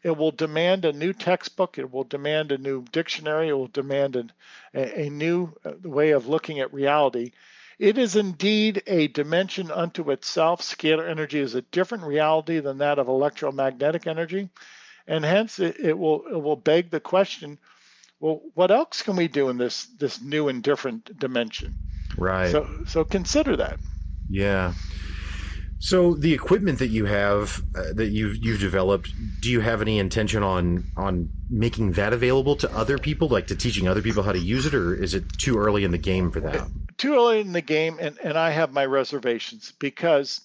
[0.04, 1.78] It will demand a new textbook.
[1.78, 3.50] It will demand a new dictionary.
[3.50, 4.32] It will demand an,
[4.74, 7.32] a, a new uh, way of looking at reality.
[7.80, 10.62] It is indeed a dimension unto itself.
[10.62, 14.50] Scalar energy is a different reality than that of electromagnetic energy,
[15.08, 17.58] and hence it, it will it will beg the question:
[18.20, 21.76] Well, what else can we do in this this new and different dimension?
[22.18, 22.51] Right.
[22.51, 23.80] So so consider that.
[24.30, 24.74] Yeah.
[25.80, 29.11] So the equipment that you have uh, that you've you've developed,
[29.41, 33.55] do you have any intention on on making that available to other people, like to
[33.55, 36.32] teaching other people how to use it, or is it too early in the game
[36.32, 36.68] for that?
[36.97, 40.41] Too early in the game, and, and I have my reservations because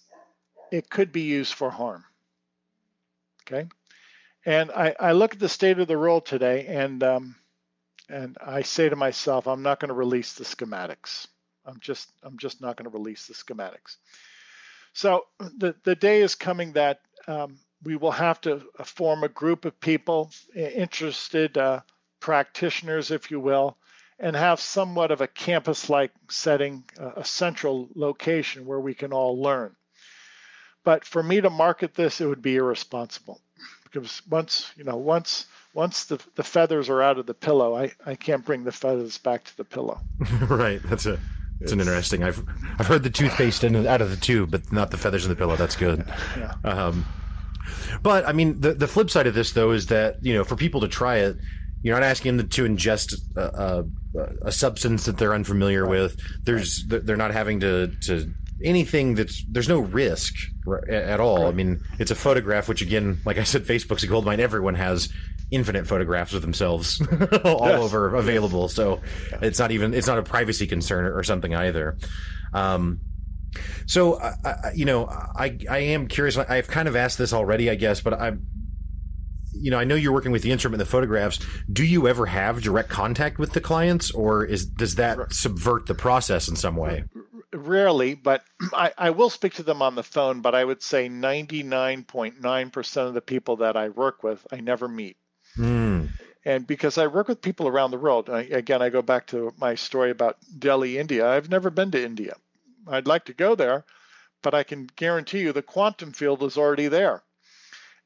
[0.73, 2.05] it could be used for harm.
[3.47, 3.69] Okay,
[4.45, 7.37] and I, I look at the state of the world today, and um,
[8.11, 11.27] and I say to myself, I'm not going to release the schematics.
[11.65, 13.97] I'm just I'm just not going to release the schematics.
[14.93, 19.29] So the, the day is coming that um, we will have to uh, form a
[19.29, 21.81] group of people, interested uh,
[22.19, 23.77] practitioners, if you will,
[24.19, 29.13] and have somewhat of a campus like setting, uh, a central location where we can
[29.13, 29.77] all learn.
[30.83, 33.41] But for me to market this, it would be irresponsible
[33.91, 37.93] because once, you know, once once the, the feathers are out of the pillow, I,
[38.05, 40.01] I can't bring the feathers back to the pillow.
[40.49, 40.81] right.
[40.85, 41.19] That's a
[41.61, 42.23] it's, an interesting.
[42.23, 42.43] I've
[42.79, 45.37] I've heard the toothpaste in, out of the tube, but not the feathers in the
[45.37, 45.57] pillow.
[45.57, 46.05] That's good.
[46.37, 46.55] Yeah.
[46.65, 47.07] Um,
[48.03, 50.57] but I mean, the the flip side of this though is that you know for
[50.57, 51.37] people to try it,
[51.83, 53.85] you're not asking them to ingest a,
[54.19, 55.91] a, a substance that they're unfamiliar right.
[55.91, 56.21] with.
[56.45, 57.05] There's right.
[57.05, 58.33] they're not having to to
[58.63, 60.35] anything that's there's no risk
[60.89, 61.47] at all.
[61.47, 64.41] I mean, it's a photograph, which again, like I said, Facebook's a gold mine.
[64.41, 65.09] Everyone has
[65.51, 67.01] infinite photographs of themselves
[67.45, 67.81] all yes.
[67.81, 68.69] over available.
[68.69, 69.01] So
[69.31, 69.39] yeah.
[69.43, 71.97] it's not even it's not a privacy concern or, something either.
[72.53, 73.01] Um,
[73.87, 76.37] so I, you know, I I am curious.
[76.37, 78.47] I've kind of asked this already, I guess, but I'm
[79.53, 81.39] you know, I know you're working with the instrument, the photographs.
[81.71, 85.95] Do you ever have direct contact with the clients, or is does that subvert the
[85.95, 87.05] process in some way?
[87.71, 88.43] Rarely, but
[88.75, 90.41] I, I will speak to them on the phone.
[90.41, 95.17] But I would say 99.9% of the people that I work with, I never meet.
[95.57, 96.09] Mm.
[96.45, 99.55] And because I work with people around the world, I, again, I go back to
[99.57, 101.29] my story about Delhi, India.
[101.29, 102.35] I've never been to India.
[102.89, 103.85] I'd like to go there,
[104.43, 107.23] but I can guarantee you the quantum field is already there.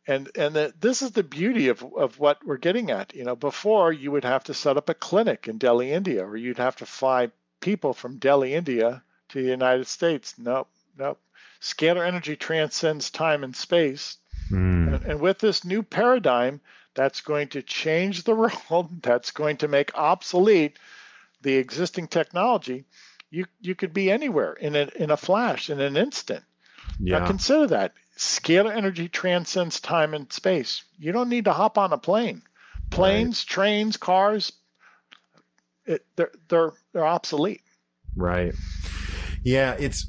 [0.06, 3.14] And and the, this is the beauty of, of what we're getting at.
[3.14, 6.36] You know, before you would have to set up a clinic in Delhi, India, or
[6.36, 9.02] you'd have to fly people from Delhi, India
[9.35, 10.35] to the United States.
[10.39, 10.66] No,
[10.99, 11.20] Nope.
[11.61, 14.18] Scalar energy transcends time and space.
[14.51, 14.95] Mm.
[14.95, 16.61] And, and with this new paradigm,
[16.95, 18.35] that's going to change the
[18.70, 20.78] world, that's going to make obsolete
[21.43, 22.85] the existing technology.
[23.30, 26.45] You, you could be anywhere in a, in a flash, in an instant.
[27.01, 27.18] Yeah.
[27.18, 27.95] Now consider that.
[28.16, 30.85] Scalar energy transcends time and space.
[30.99, 32.43] You don't need to hop on a plane.
[32.91, 33.49] Planes, right.
[33.49, 34.53] trains, cars,
[35.85, 37.62] it, they're they're they're obsolete.
[38.14, 38.55] Right.
[39.45, 40.09] Yeah, it's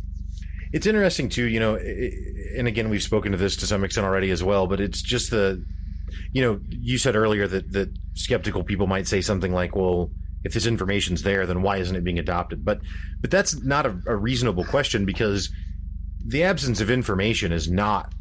[0.73, 1.45] it's interesting too.
[1.45, 4.67] You know, and again, we've spoken to this to some extent already as well.
[4.67, 5.63] But it's just the,
[6.31, 10.11] you know, you said earlier that that skeptical people might say something like, "Well,
[10.43, 12.79] if this information's there, then why isn't it being adopted?" But
[13.21, 15.49] but that's not a, a reasonable question because
[16.25, 18.13] the absence of information is not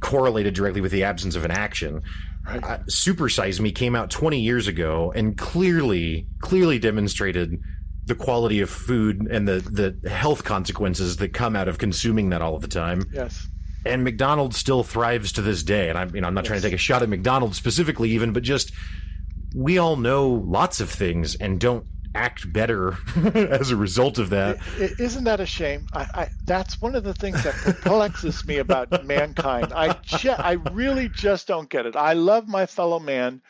[0.00, 2.02] correlated directly with the absence of an action.
[2.46, 2.62] Right.
[2.62, 7.58] Uh, Me came out 20 years ago and clearly, clearly demonstrated
[8.06, 12.42] the quality of food and the, the health consequences that come out of consuming that
[12.42, 13.04] all of the time.
[13.12, 13.46] Yes.
[13.86, 15.88] And McDonald's still thrives to this day.
[15.88, 16.48] And I'm, you know, I'm not yes.
[16.48, 18.72] trying to take a shot at McDonald's specifically even, but just
[19.54, 22.96] we all know lots of things and don't act better
[23.34, 24.58] as a result of that.
[24.78, 25.86] Isn't that a shame?
[25.92, 29.72] I, I, that's one of the things that perplexes me about mankind.
[29.74, 29.96] I,
[30.38, 31.96] I really just don't get it.
[31.96, 33.42] I love my fellow man,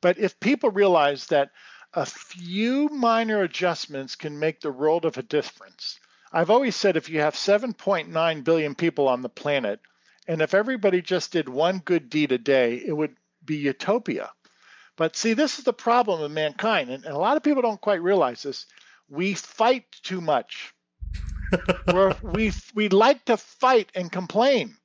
[0.00, 1.50] but if people realize that
[1.94, 5.98] a few minor adjustments can make the world of a difference.
[6.32, 9.80] I've always said if you have 7.9 billion people on the planet,
[10.26, 14.30] and if everybody just did one good deed a day, it would be utopia.
[14.96, 17.80] But see, this is the problem of mankind, and, and a lot of people don't
[17.80, 18.66] quite realize this.
[19.08, 20.72] We fight too much.
[22.22, 24.76] we we like to fight and complain.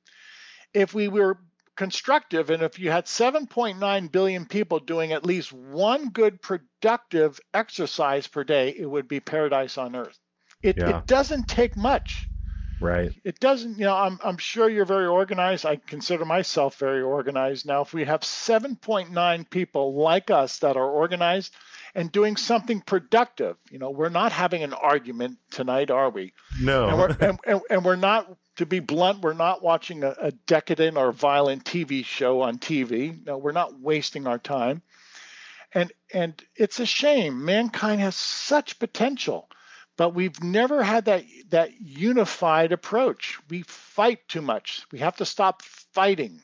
[0.74, 1.38] If we were
[1.78, 8.26] constructive, and if you had 7.9 billion people doing at least one good productive exercise
[8.26, 10.18] per day, it would be paradise on earth.
[10.60, 10.98] It, yeah.
[10.98, 12.28] it doesn't take much.
[12.80, 13.12] Right.
[13.24, 15.64] It doesn't, you know, I'm, I'm sure you're very organized.
[15.64, 17.64] I consider myself very organized.
[17.64, 21.54] Now, if we have 7.9 people like us that are organized
[21.94, 26.32] and doing something productive, you know, we're not having an argument tonight, are we?
[26.60, 26.88] No.
[26.88, 30.30] And we're, and, and, and we're not, to be blunt, we're not watching a, a
[30.30, 33.26] decadent or violent TV show on TV.
[33.26, 34.82] No, we're not wasting our time.
[35.74, 37.44] And, and it's a shame.
[37.44, 39.48] Mankind has such potential
[39.98, 43.38] but we've never had that that unified approach.
[43.50, 44.86] We fight too much.
[44.92, 46.40] We have to stop fighting.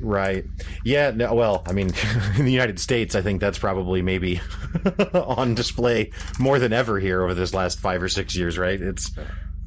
[0.00, 0.44] Right.
[0.82, 1.10] Yeah.
[1.10, 1.90] No, well, I mean,
[2.36, 4.40] in the United States, I think that's probably maybe
[5.14, 8.58] on display more than ever here over this last five or six years.
[8.58, 8.80] Right.
[8.80, 9.12] It's.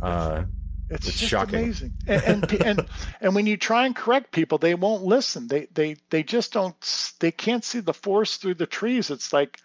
[0.02, 0.44] Uh,
[0.90, 1.60] it's, it's shocking.
[1.60, 1.94] amazing.
[2.08, 2.86] And, and and
[3.22, 5.48] and when you try and correct people, they won't listen.
[5.48, 6.76] They they they just don't.
[7.20, 9.10] They can't see the forest through the trees.
[9.12, 9.60] It's like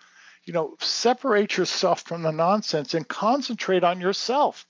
[0.45, 4.67] you know, separate yourself from the nonsense and concentrate on yourself.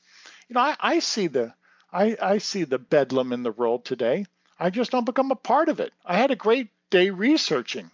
[0.49, 1.53] You know, I, I see the
[1.93, 4.27] I, I see the bedlam in the world today.
[4.59, 5.93] I just don't become a part of it.
[6.05, 7.91] I had a great day researching,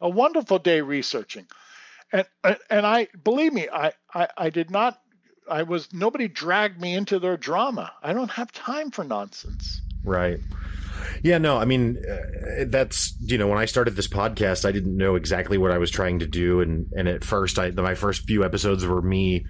[0.00, 1.46] a wonderful day researching.
[2.12, 2.26] And
[2.68, 5.00] and I believe me, I, I, I did not
[5.50, 7.92] I was nobody dragged me into their drama.
[8.02, 9.80] I don't have time for nonsense.
[10.04, 10.40] Right.
[11.22, 14.96] Yeah, no, I mean, uh, that's, you know, when I started this podcast, I didn't
[14.96, 16.60] know exactly what I was trying to do.
[16.60, 19.44] And, and at first, I, my first few episodes were me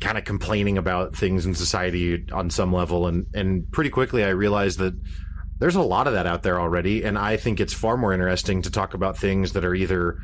[0.00, 3.06] kind of complaining about things in society on some level.
[3.06, 4.94] And, and pretty quickly, I realized that
[5.58, 7.04] there's a lot of that out there already.
[7.04, 10.18] And I think it's far more interesting to talk about things that are either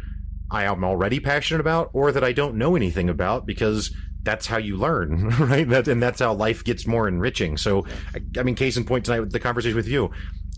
[0.50, 4.58] I am already passionate about or that I don't know anything about because that's how
[4.58, 5.68] you learn, right?
[5.68, 7.56] That, and that's how life gets more enriching.
[7.56, 10.10] So, I, I mean, case in point tonight with the conversation with you,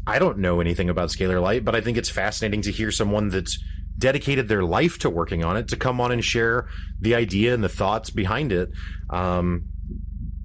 [0.06, 3.28] I don't know anything about scalar light, but I think it's fascinating to hear someone
[3.28, 3.62] that's
[3.98, 6.66] dedicated their life to working on it to come on and share
[7.00, 8.70] the idea and the thoughts behind it.
[9.10, 9.68] Um,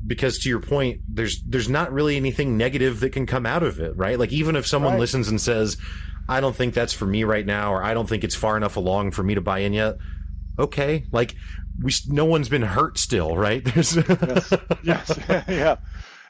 [0.06, 3.80] because to your point, there's there's not really anything negative that can come out of
[3.80, 4.18] it, right?
[4.18, 5.00] Like even if someone right.
[5.00, 5.76] listens and says,
[6.30, 8.78] "I don't think that's for me right now," or "I don't think it's far enough
[8.78, 9.98] along for me to buy in yet,"
[10.60, 11.36] okay, like
[11.82, 13.64] we no one's been hurt still, right?
[13.74, 13.96] There's
[14.84, 15.46] yes, yes.
[15.48, 15.78] yeah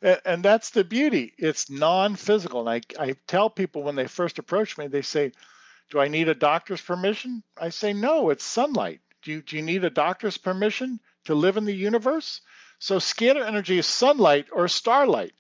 [0.02, 1.34] and that's the beauty.
[1.38, 2.68] It's non-physical.
[2.68, 5.32] And I, I tell people when they first approach me, they say,
[5.90, 8.30] "Do I need a doctor's permission?" I say, "No.
[8.30, 9.02] It's sunlight.
[9.24, 12.42] Do you, do you need a doctor's permission to live in the universe?"
[12.80, 15.34] So scalar energy is sunlight or starlight.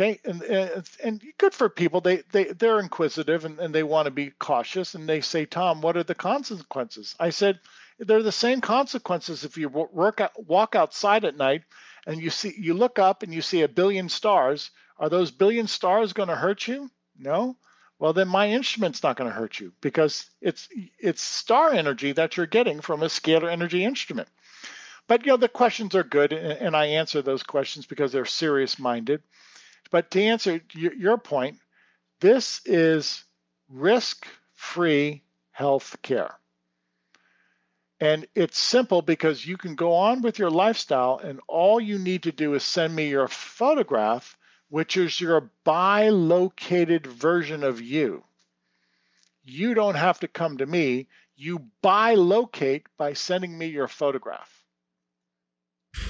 [0.00, 0.46] Okay, and uh,
[0.76, 2.00] and, and good for people.
[2.00, 4.94] They they they're inquisitive and, and they want to be cautious.
[4.94, 7.58] And they say, "Tom, what are the consequences?" I said,
[7.98, 11.62] "They're the same consequences if you work out, walk outside at night."
[12.08, 15.66] and you see you look up and you see a billion stars, are those billion
[15.68, 16.90] stars going to hurt you?
[17.18, 17.56] No.
[17.98, 20.68] Well, then my instrument's not going to hurt you because it's
[20.98, 24.28] it's star energy that you're getting from a scalar energy instrument.
[25.06, 28.78] But you know the questions are good, and I answer those questions because they're serious
[28.78, 29.22] minded.
[29.90, 31.58] But to answer your point,
[32.20, 33.24] this is
[33.68, 36.34] risk-free health care.
[38.00, 42.22] And it's simple because you can go on with your lifestyle, and all you need
[42.24, 44.36] to do is send me your photograph,
[44.68, 48.22] which is your bi located version of you.
[49.42, 51.08] You don't have to come to me.
[51.34, 54.62] You bi locate by sending me your photograph.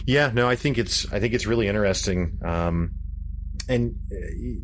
[0.04, 2.38] Yeah, no, I think it's I think it's really interesting.
[2.44, 2.94] Um,
[3.68, 4.16] and uh,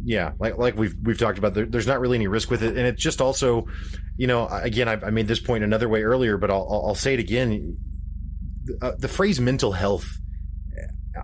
[0.02, 2.76] yeah, like like we've we've talked about, there, there's not really any risk with it,
[2.76, 3.66] and it's just also,
[4.16, 7.14] you know, again, I, I made this point another way earlier, but I'll I'll say
[7.14, 7.76] it again.
[8.80, 10.08] Uh, the phrase mental health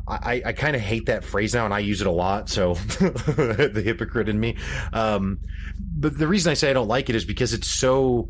[0.07, 2.49] I, I kind of hate that phrase now, and I use it a lot.
[2.49, 4.57] So the hypocrite in me.
[4.93, 5.41] Um,
[5.97, 8.29] but the reason I say I don't like it is because it's so.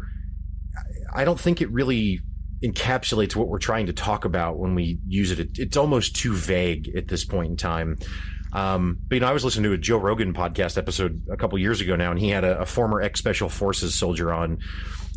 [1.13, 2.21] I don't think it really
[2.63, 5.41] encapsulates what we're trying to talk about when we use it.
[5.41, 7.97] it it's almost too vague at this point in time.
[8.53, 11.59] Um, but you know, I was listening to a Joe Rogan podcast episode a couple
[11.59, 14.59] years ago now, and he had a, a former ex special forces soldier on,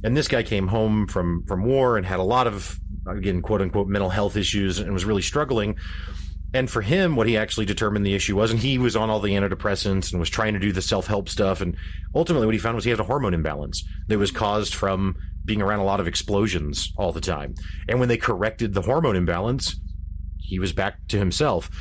[0.04, 3.62] and this guy came home from from war and had a lot of again quote
[3.62, 5.78] unquote mental health issues and was really struggling.
[6.56, 9.20] And for him, what he actually determined the issue was, and he was on all
[9.20, 11.62] the antidepressants and was trying to do the self help stuff.
[11.62, 11.76] And
[12.14, 15.16] ultimately, what he found was he had a hormone imbalance that was caused from
[15.46, 17.56] being around a lot of explosions all the time.
[17.90, 19.80] And when they corrected the hormone imbalance,
[20.38, 21.72] he was back to himself.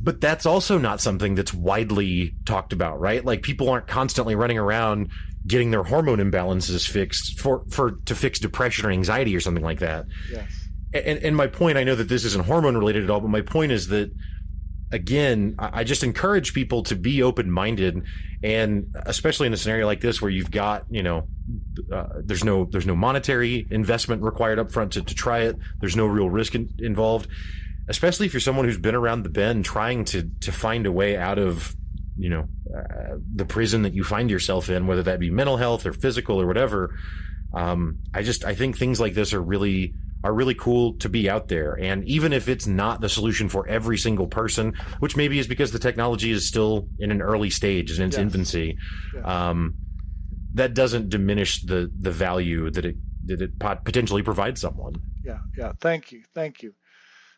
[0.00, 3.24] But that's also not something that's widely talked about, right?
[3.24, 5.10] Like people aren't constantly running around
[5.46, 9.80] getting their hormone imbalances fixed for, for to fix depression or anxiety or something like
[9.80, 10.06] that.
[10.30, 13.28] Yes and, and my point, I know that this isn't hormone related at all, but
[13.28, 14.10] my point is that
[14.90, 18.02] again, I just encourage people to be open minded,
[18.42, 21.28] and especially in a scenario like this where you've got, you know,
[21.92, 25.56] uh, there's no there's no monetary investment required up front to, to try it.
[25.80, 27.28] There's no real risk in, involved,
[27.88, 31.16] especially if you're someone who's been around the bend trying to to find a way
[31.16, 31.74] out of
[32.16, 35.86] you know uh, the prison that you find yourself in, whether that be mental health
[35.86, 36.94] or physical or whatever.
[37.54, 41.30] Um, I just I think things like this are really are really cool to be
[41.30, 41.74] out there.
[41.74, 45.70] And even if it's not the solution for every single person, which maybe is because
[45.70, 48.22] the technology is still in an early stage, in its yes.
[48.22, 48.76] infancy,
[49.14, 49.50] yeah.
[49.50, 49.76] um,
[50.54, 54.94] that doesn't diminish the the value that it that it potentially provides someone.
[55.22, 55.72] Yeah, yeah.
[55.80, 56.74] Thank you, thank you.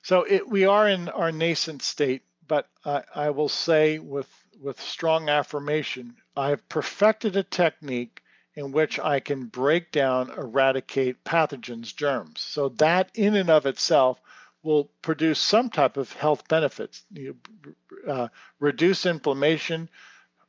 [0.02, 4.28] So it, we are in our nascent state, but I, I will say with
[4.60, 8.22] with strong affirmation, I've perfected a technique
[8.54, 12.40] in which I can break down, eradicate pathogens, germs.
[12.40, 14.20] So that in and of itself
[14.62, 17.04] will produce some type of health benefits.
[17.10, 17.36] You,
[18.06, 18.28] uh,
[18.58, 19.88] reduce inflammation,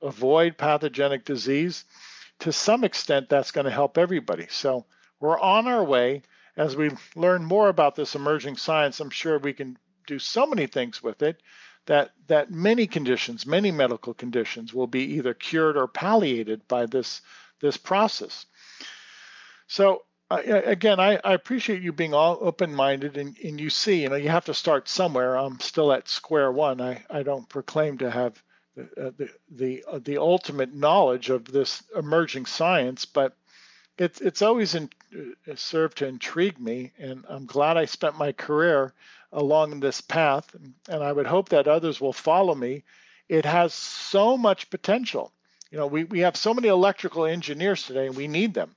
[0.02, 1.86] avoid pathogenic disease.
[2.40, 4.48] To some extent, that's going to help everybody.
[4.50, 4.86] So
[5.20, 6.24] we're on our way.
[6.58, 9.78] As we learn more about this emerging science, I'm sure we can
[10.08, 11.42] do so many things with it
[11.86, 17.22] that that many conditions, many medical conditions, will be either cured or palliated by this
[17.60, 18.46] this process.
[19.68, 24.10] So uh, again, I, I, appreciate you being all open-minded, and, and, you see, you
[24.10, 25.36] know, you have to start somewhere.
[25.36, 26.80] I'm still at square one.
[26.80, 28.42] I, I don't proclaim to have
[28.76, 33.36] the uh, the the, uh, the, ultimate knowledge of this emerging science, but
[34.02, 38.32] it's it's always in, uh, served to intrigue me, and I'm glad I spent my
[38.32, 38.94] career
[39.32, 40.56] along this path,
[40.90, 42.84] and I would hope that others will follow me.
[43.30, 45.32] It has so much potential.
[45.70, 48.76] You know, we, we have so many electrical engineers today, and we need them.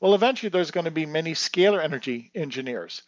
[0.00, 3.02] Well, eventually there's going to be many scalar energy engineers.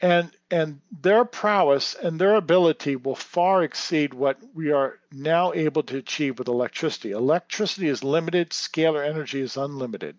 [0.00, 5.82] And, and their prowess and their ability will far exceed what we are now able
[5.84, 7.12] to achieve with electricity.
[7.12, 10.16] Electricity is limited, scalar energy is unlimited.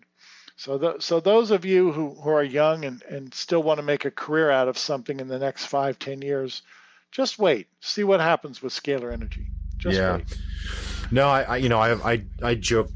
[0.56, 4.06] So, so those of you who, who are young and, and still want to make
[4.06, 6.62] a career out of something in the next five, ten years,
[7.12, 7.68] just wait.
[7.80, 9.46] See what happens with scalar energy.
[9.76, 10.16] Just yeah.
[10.16, 10.38] wait.
[11.10, 12.90] No, I, I you know, I, I, I joke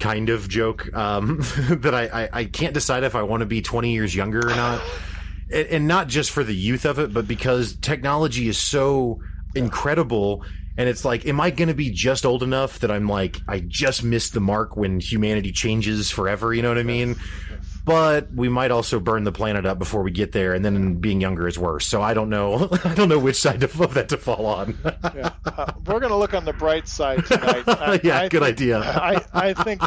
[0.00, 1.38] kind of joke um,
[1.68, 4.54] that I, I, I, can't decide if I want to be 20 years younger or
[4.54, 4.82] not.
[5.52, 9.20] And, and not just for the youth of it, but because technology is so
[9.54, 10.44] incredible.
[10.76, 13.60] And it's like, am I going to be just old enough that I'm like, I
[13.60, 16.52] just missed the mark when humanity changes forever?
[16.52, 17.16] You know what I mean?
[17.84, 21.20] but we might also burn the planet up before we get there, and then being
[21.20, 21.86] younger is worse.
[21.86, 22.68] So I don't know.
[22.84, 24.78] I don't know which side of that to fall on.
[25.14, 25.30] yeah.
[25.44, 27.64] uh, we're going to look on the bright side tonight.
[27.66, 28.78] I, yeah, I good think, idea.
[28.78, 29.82] I, I think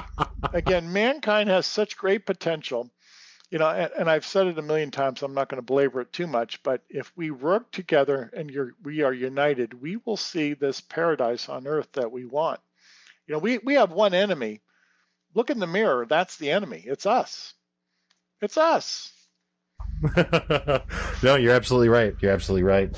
[0.54, 2.92] again, mankind has such great potential.
[3.50, 5.24] You know, and, and I've said it a million times.
[5.24, 8.52] I'm not going to belabor it too much, but if we work together and
[8.84, 12.60] we are united, we will see this paradise on earth that we want.
[13.26, 14.62] You know, we we have one enemy.
[15.34, 16.06] Look in the mirror.
[16.06, 16.84] That's the enemy.
[16.86, 17.54] It's us.
[18.42, 19.12] It's us.
[21.24, 22.16] no, you're absolutely right.
[22.22, 22.96] You're absolutely right.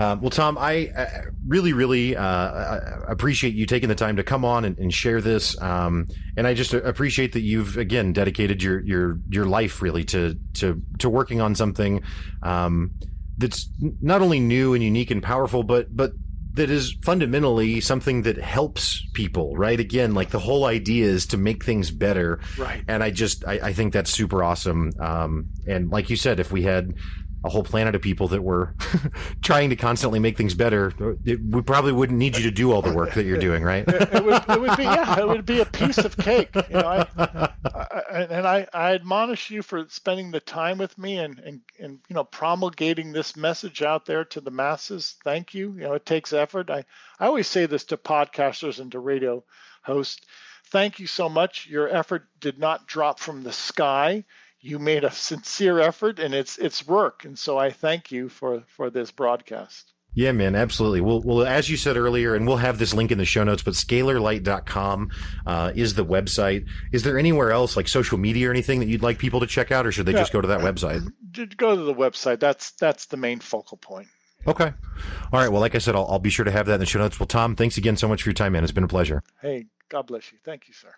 [0.00, 1.06] Um, well, Tom, I uh,
[1.46, 5.60] really, really uh, appreciate you taking the time to come on and, and share this.
[5.60, 10.38] Um, and I just appreciate that you've again dedicated your your your life really to
[10.54, 12.02] to to working on something
[12.42, 12.92] um,
[13.36, 13.68] that's
[14.00, 16.12] not only new and unique and powerful, but but
[16.54, 19.78] that is fundamentally something that helps people, right?
[19.78, 22.40] Again, like the whole idea is to make things better.
[22.58, 22.82] Right.
[22.88, 24.90] And I just, I, I think that's super awesome.
[24.98, 26.94] Um, and like you said, if we had
[27.44, 28.74] a whole planet of people that were
[29.42, 30.92] trying to constantly make things better,
[31.24, 33.84] it, we probably wouldn't need you to do all the work that you're doing, right?
[33.88, 36.54] it, would, it would be, yeah, it would be a piece of cake.
[36.54, 37.06] You know, I,
[37.64, 41.98] I, and I, I admonish you for spending the time with me and, and, and,
[42.08, 45.16] you know, promulgating this message out there to the masses.
[45.24, 45.72] Thank you.
[45.72, 46.70] You know, it takes effort.
[46.70, 46.84] I,
[47.18, 49.44] I always say this to podcasters and to radio
[49.82, 50.26] hosts.
[50.66, 51.66] Thank you so much.
[51.66, 54.24] Your effort did not drop from the sky
[54.60, 58.62] you made a sincere effort and it's it's work and so i thank you for
[58.66, 61.00] for this broadcast yeah, man, absolutely.
[61.00, 63.62] Well, well, as you said earlier, and we'll have this link in the show notes,
[63.62, 65.10] but scalarlight.com
[65.46, 66.66] uh, is the website.
[66.90, 69.70] Is there anywhere else, like social media or anything, that you'd like people to check
[69.70, 71.08] out, or should they yeah, just go to that website?
[71.56, 72.40] Go to the website.
[72.40, 74.08] That's that's the main focal point.
[74.46, 74.72] Okay.
[75.32, 75.48] All right.
[75.48, 77.20] Well, like I said, I'll, I'll be sure to have that in the show notes.
[77.20, 78.64] Well, Tom, thanks again so much for your time, man.
[78.64, 79.22] It's been a pleasure.
[79.40, 80.38] Hey, God bless you.
[80.44, 80.92] Thank you, sir.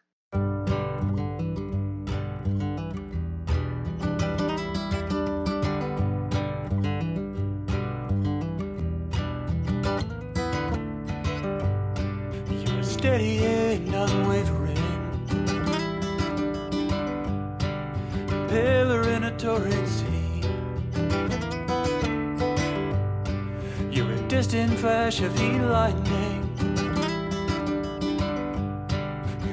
[24.33, 26.41] Distant flash of heat lightning.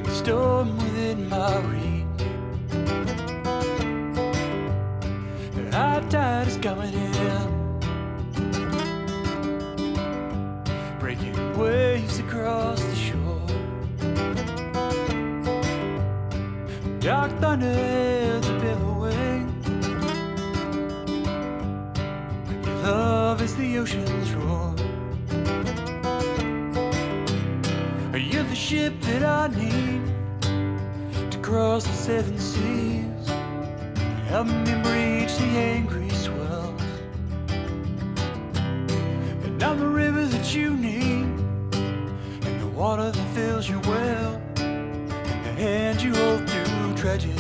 [0.08, 2.22] Storm within my reach.
[5.56, 7.48] The high tide is coming in.
[10.98, 13.48] Breaking waves across the shore.
[17.02, 19.44] Dark thunder is billowing.
[22.66, 24.49] Your love is the ocean's roar.
[28.70, 33.28] Ship that I need to cross the seven seas?
[34.28, 36.80] Help me breach the angry swells.
[39.44, 41.26] And I'm the river that you need,
[42.46, 47.39] and the water that fills your well, and the hand you hold through tragedy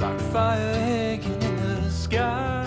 [0.00, 2.64] Like fire hanging in the sky.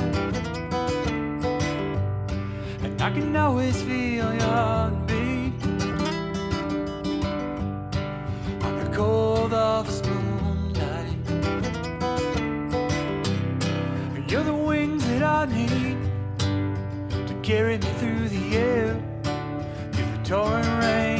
[2.84, 5.54] And I can always feel your heartbeat
[8.66, 11.18] on the cold of a smooth night.
[14.30, 15.98] You're the wings that I need
[17.28, 19.02] to carry me through the air,
[19.94, 21.11] through the torrent rains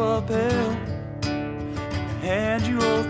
[0.00, 0.78] you and
[2.22, 3.09] hand you hold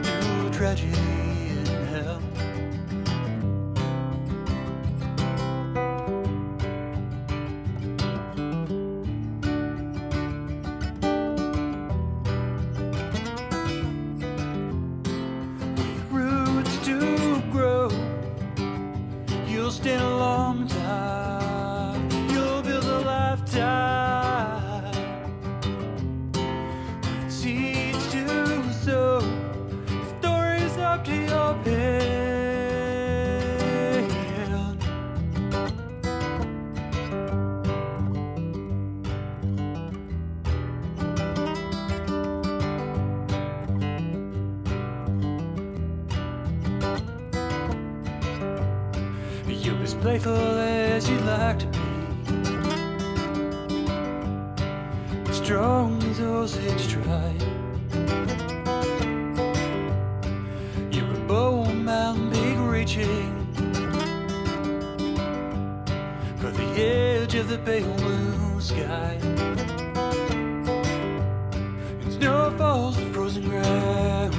[73.42, 74.30] to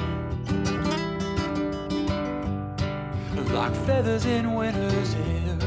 [3.52, 5.58] like feathers in winter's air.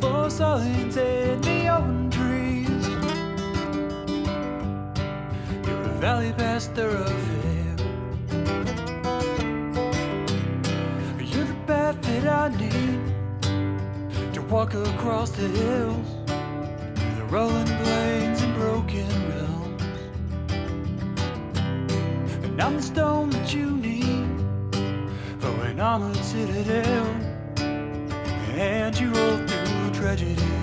[0.00, 2.88] For silence and neon trees,
[5.66, 7.76] you're a valley past thoroughfare.
[11.18, 13.00] You're the path that I need
[14.34, 18.29] to walk across the hills, the rolling plains
[22.60, 24.28] And I'm the stone that you need
[25.38, 27.06] for an armored citadel,
[27.56, 30.59] and you roll through tragedy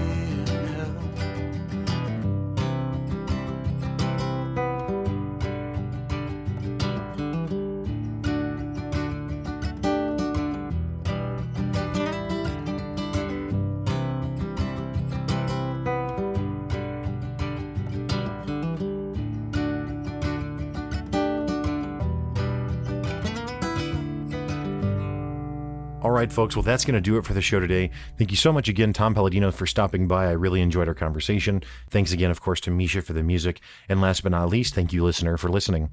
[26.17, 26.55] right, folks.
[26.55, 27.91] Well, that's going to do it for the show today.
[28.17, 30.25] Thank you so much again, Tom Paladino, for stopping by.
[30.25, 31.61] I really enjoyed our conversation.
[31.91, 33.61] Thanks again, of course, to Misha for the music.
[33.87, 35.91] And last but not least, thank you, listener, for listening.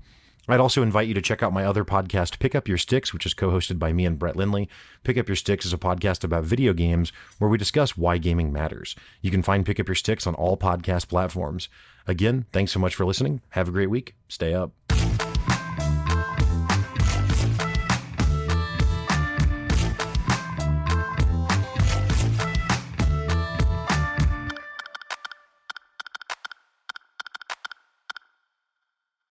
[0.49, 3.27] I'd also invite you to check out my other podcast, Pick Up Your Sticks, which
[3.27, 4.68] is co hosted by me and Brett Lindley.
[5.03, 8.53] Pick Up Your Sticks is a podcast about video games where we discuss why gaming
[8.53, 8.97] matters.
[9.20, 11.68] You can find Pick Up Your Sticks on all podcast platforms.
[12.07, 13.43] Again, thanks so much for listening.
[13.51, 14.14] Have a great week.
[14.29, 14.72] Stay up.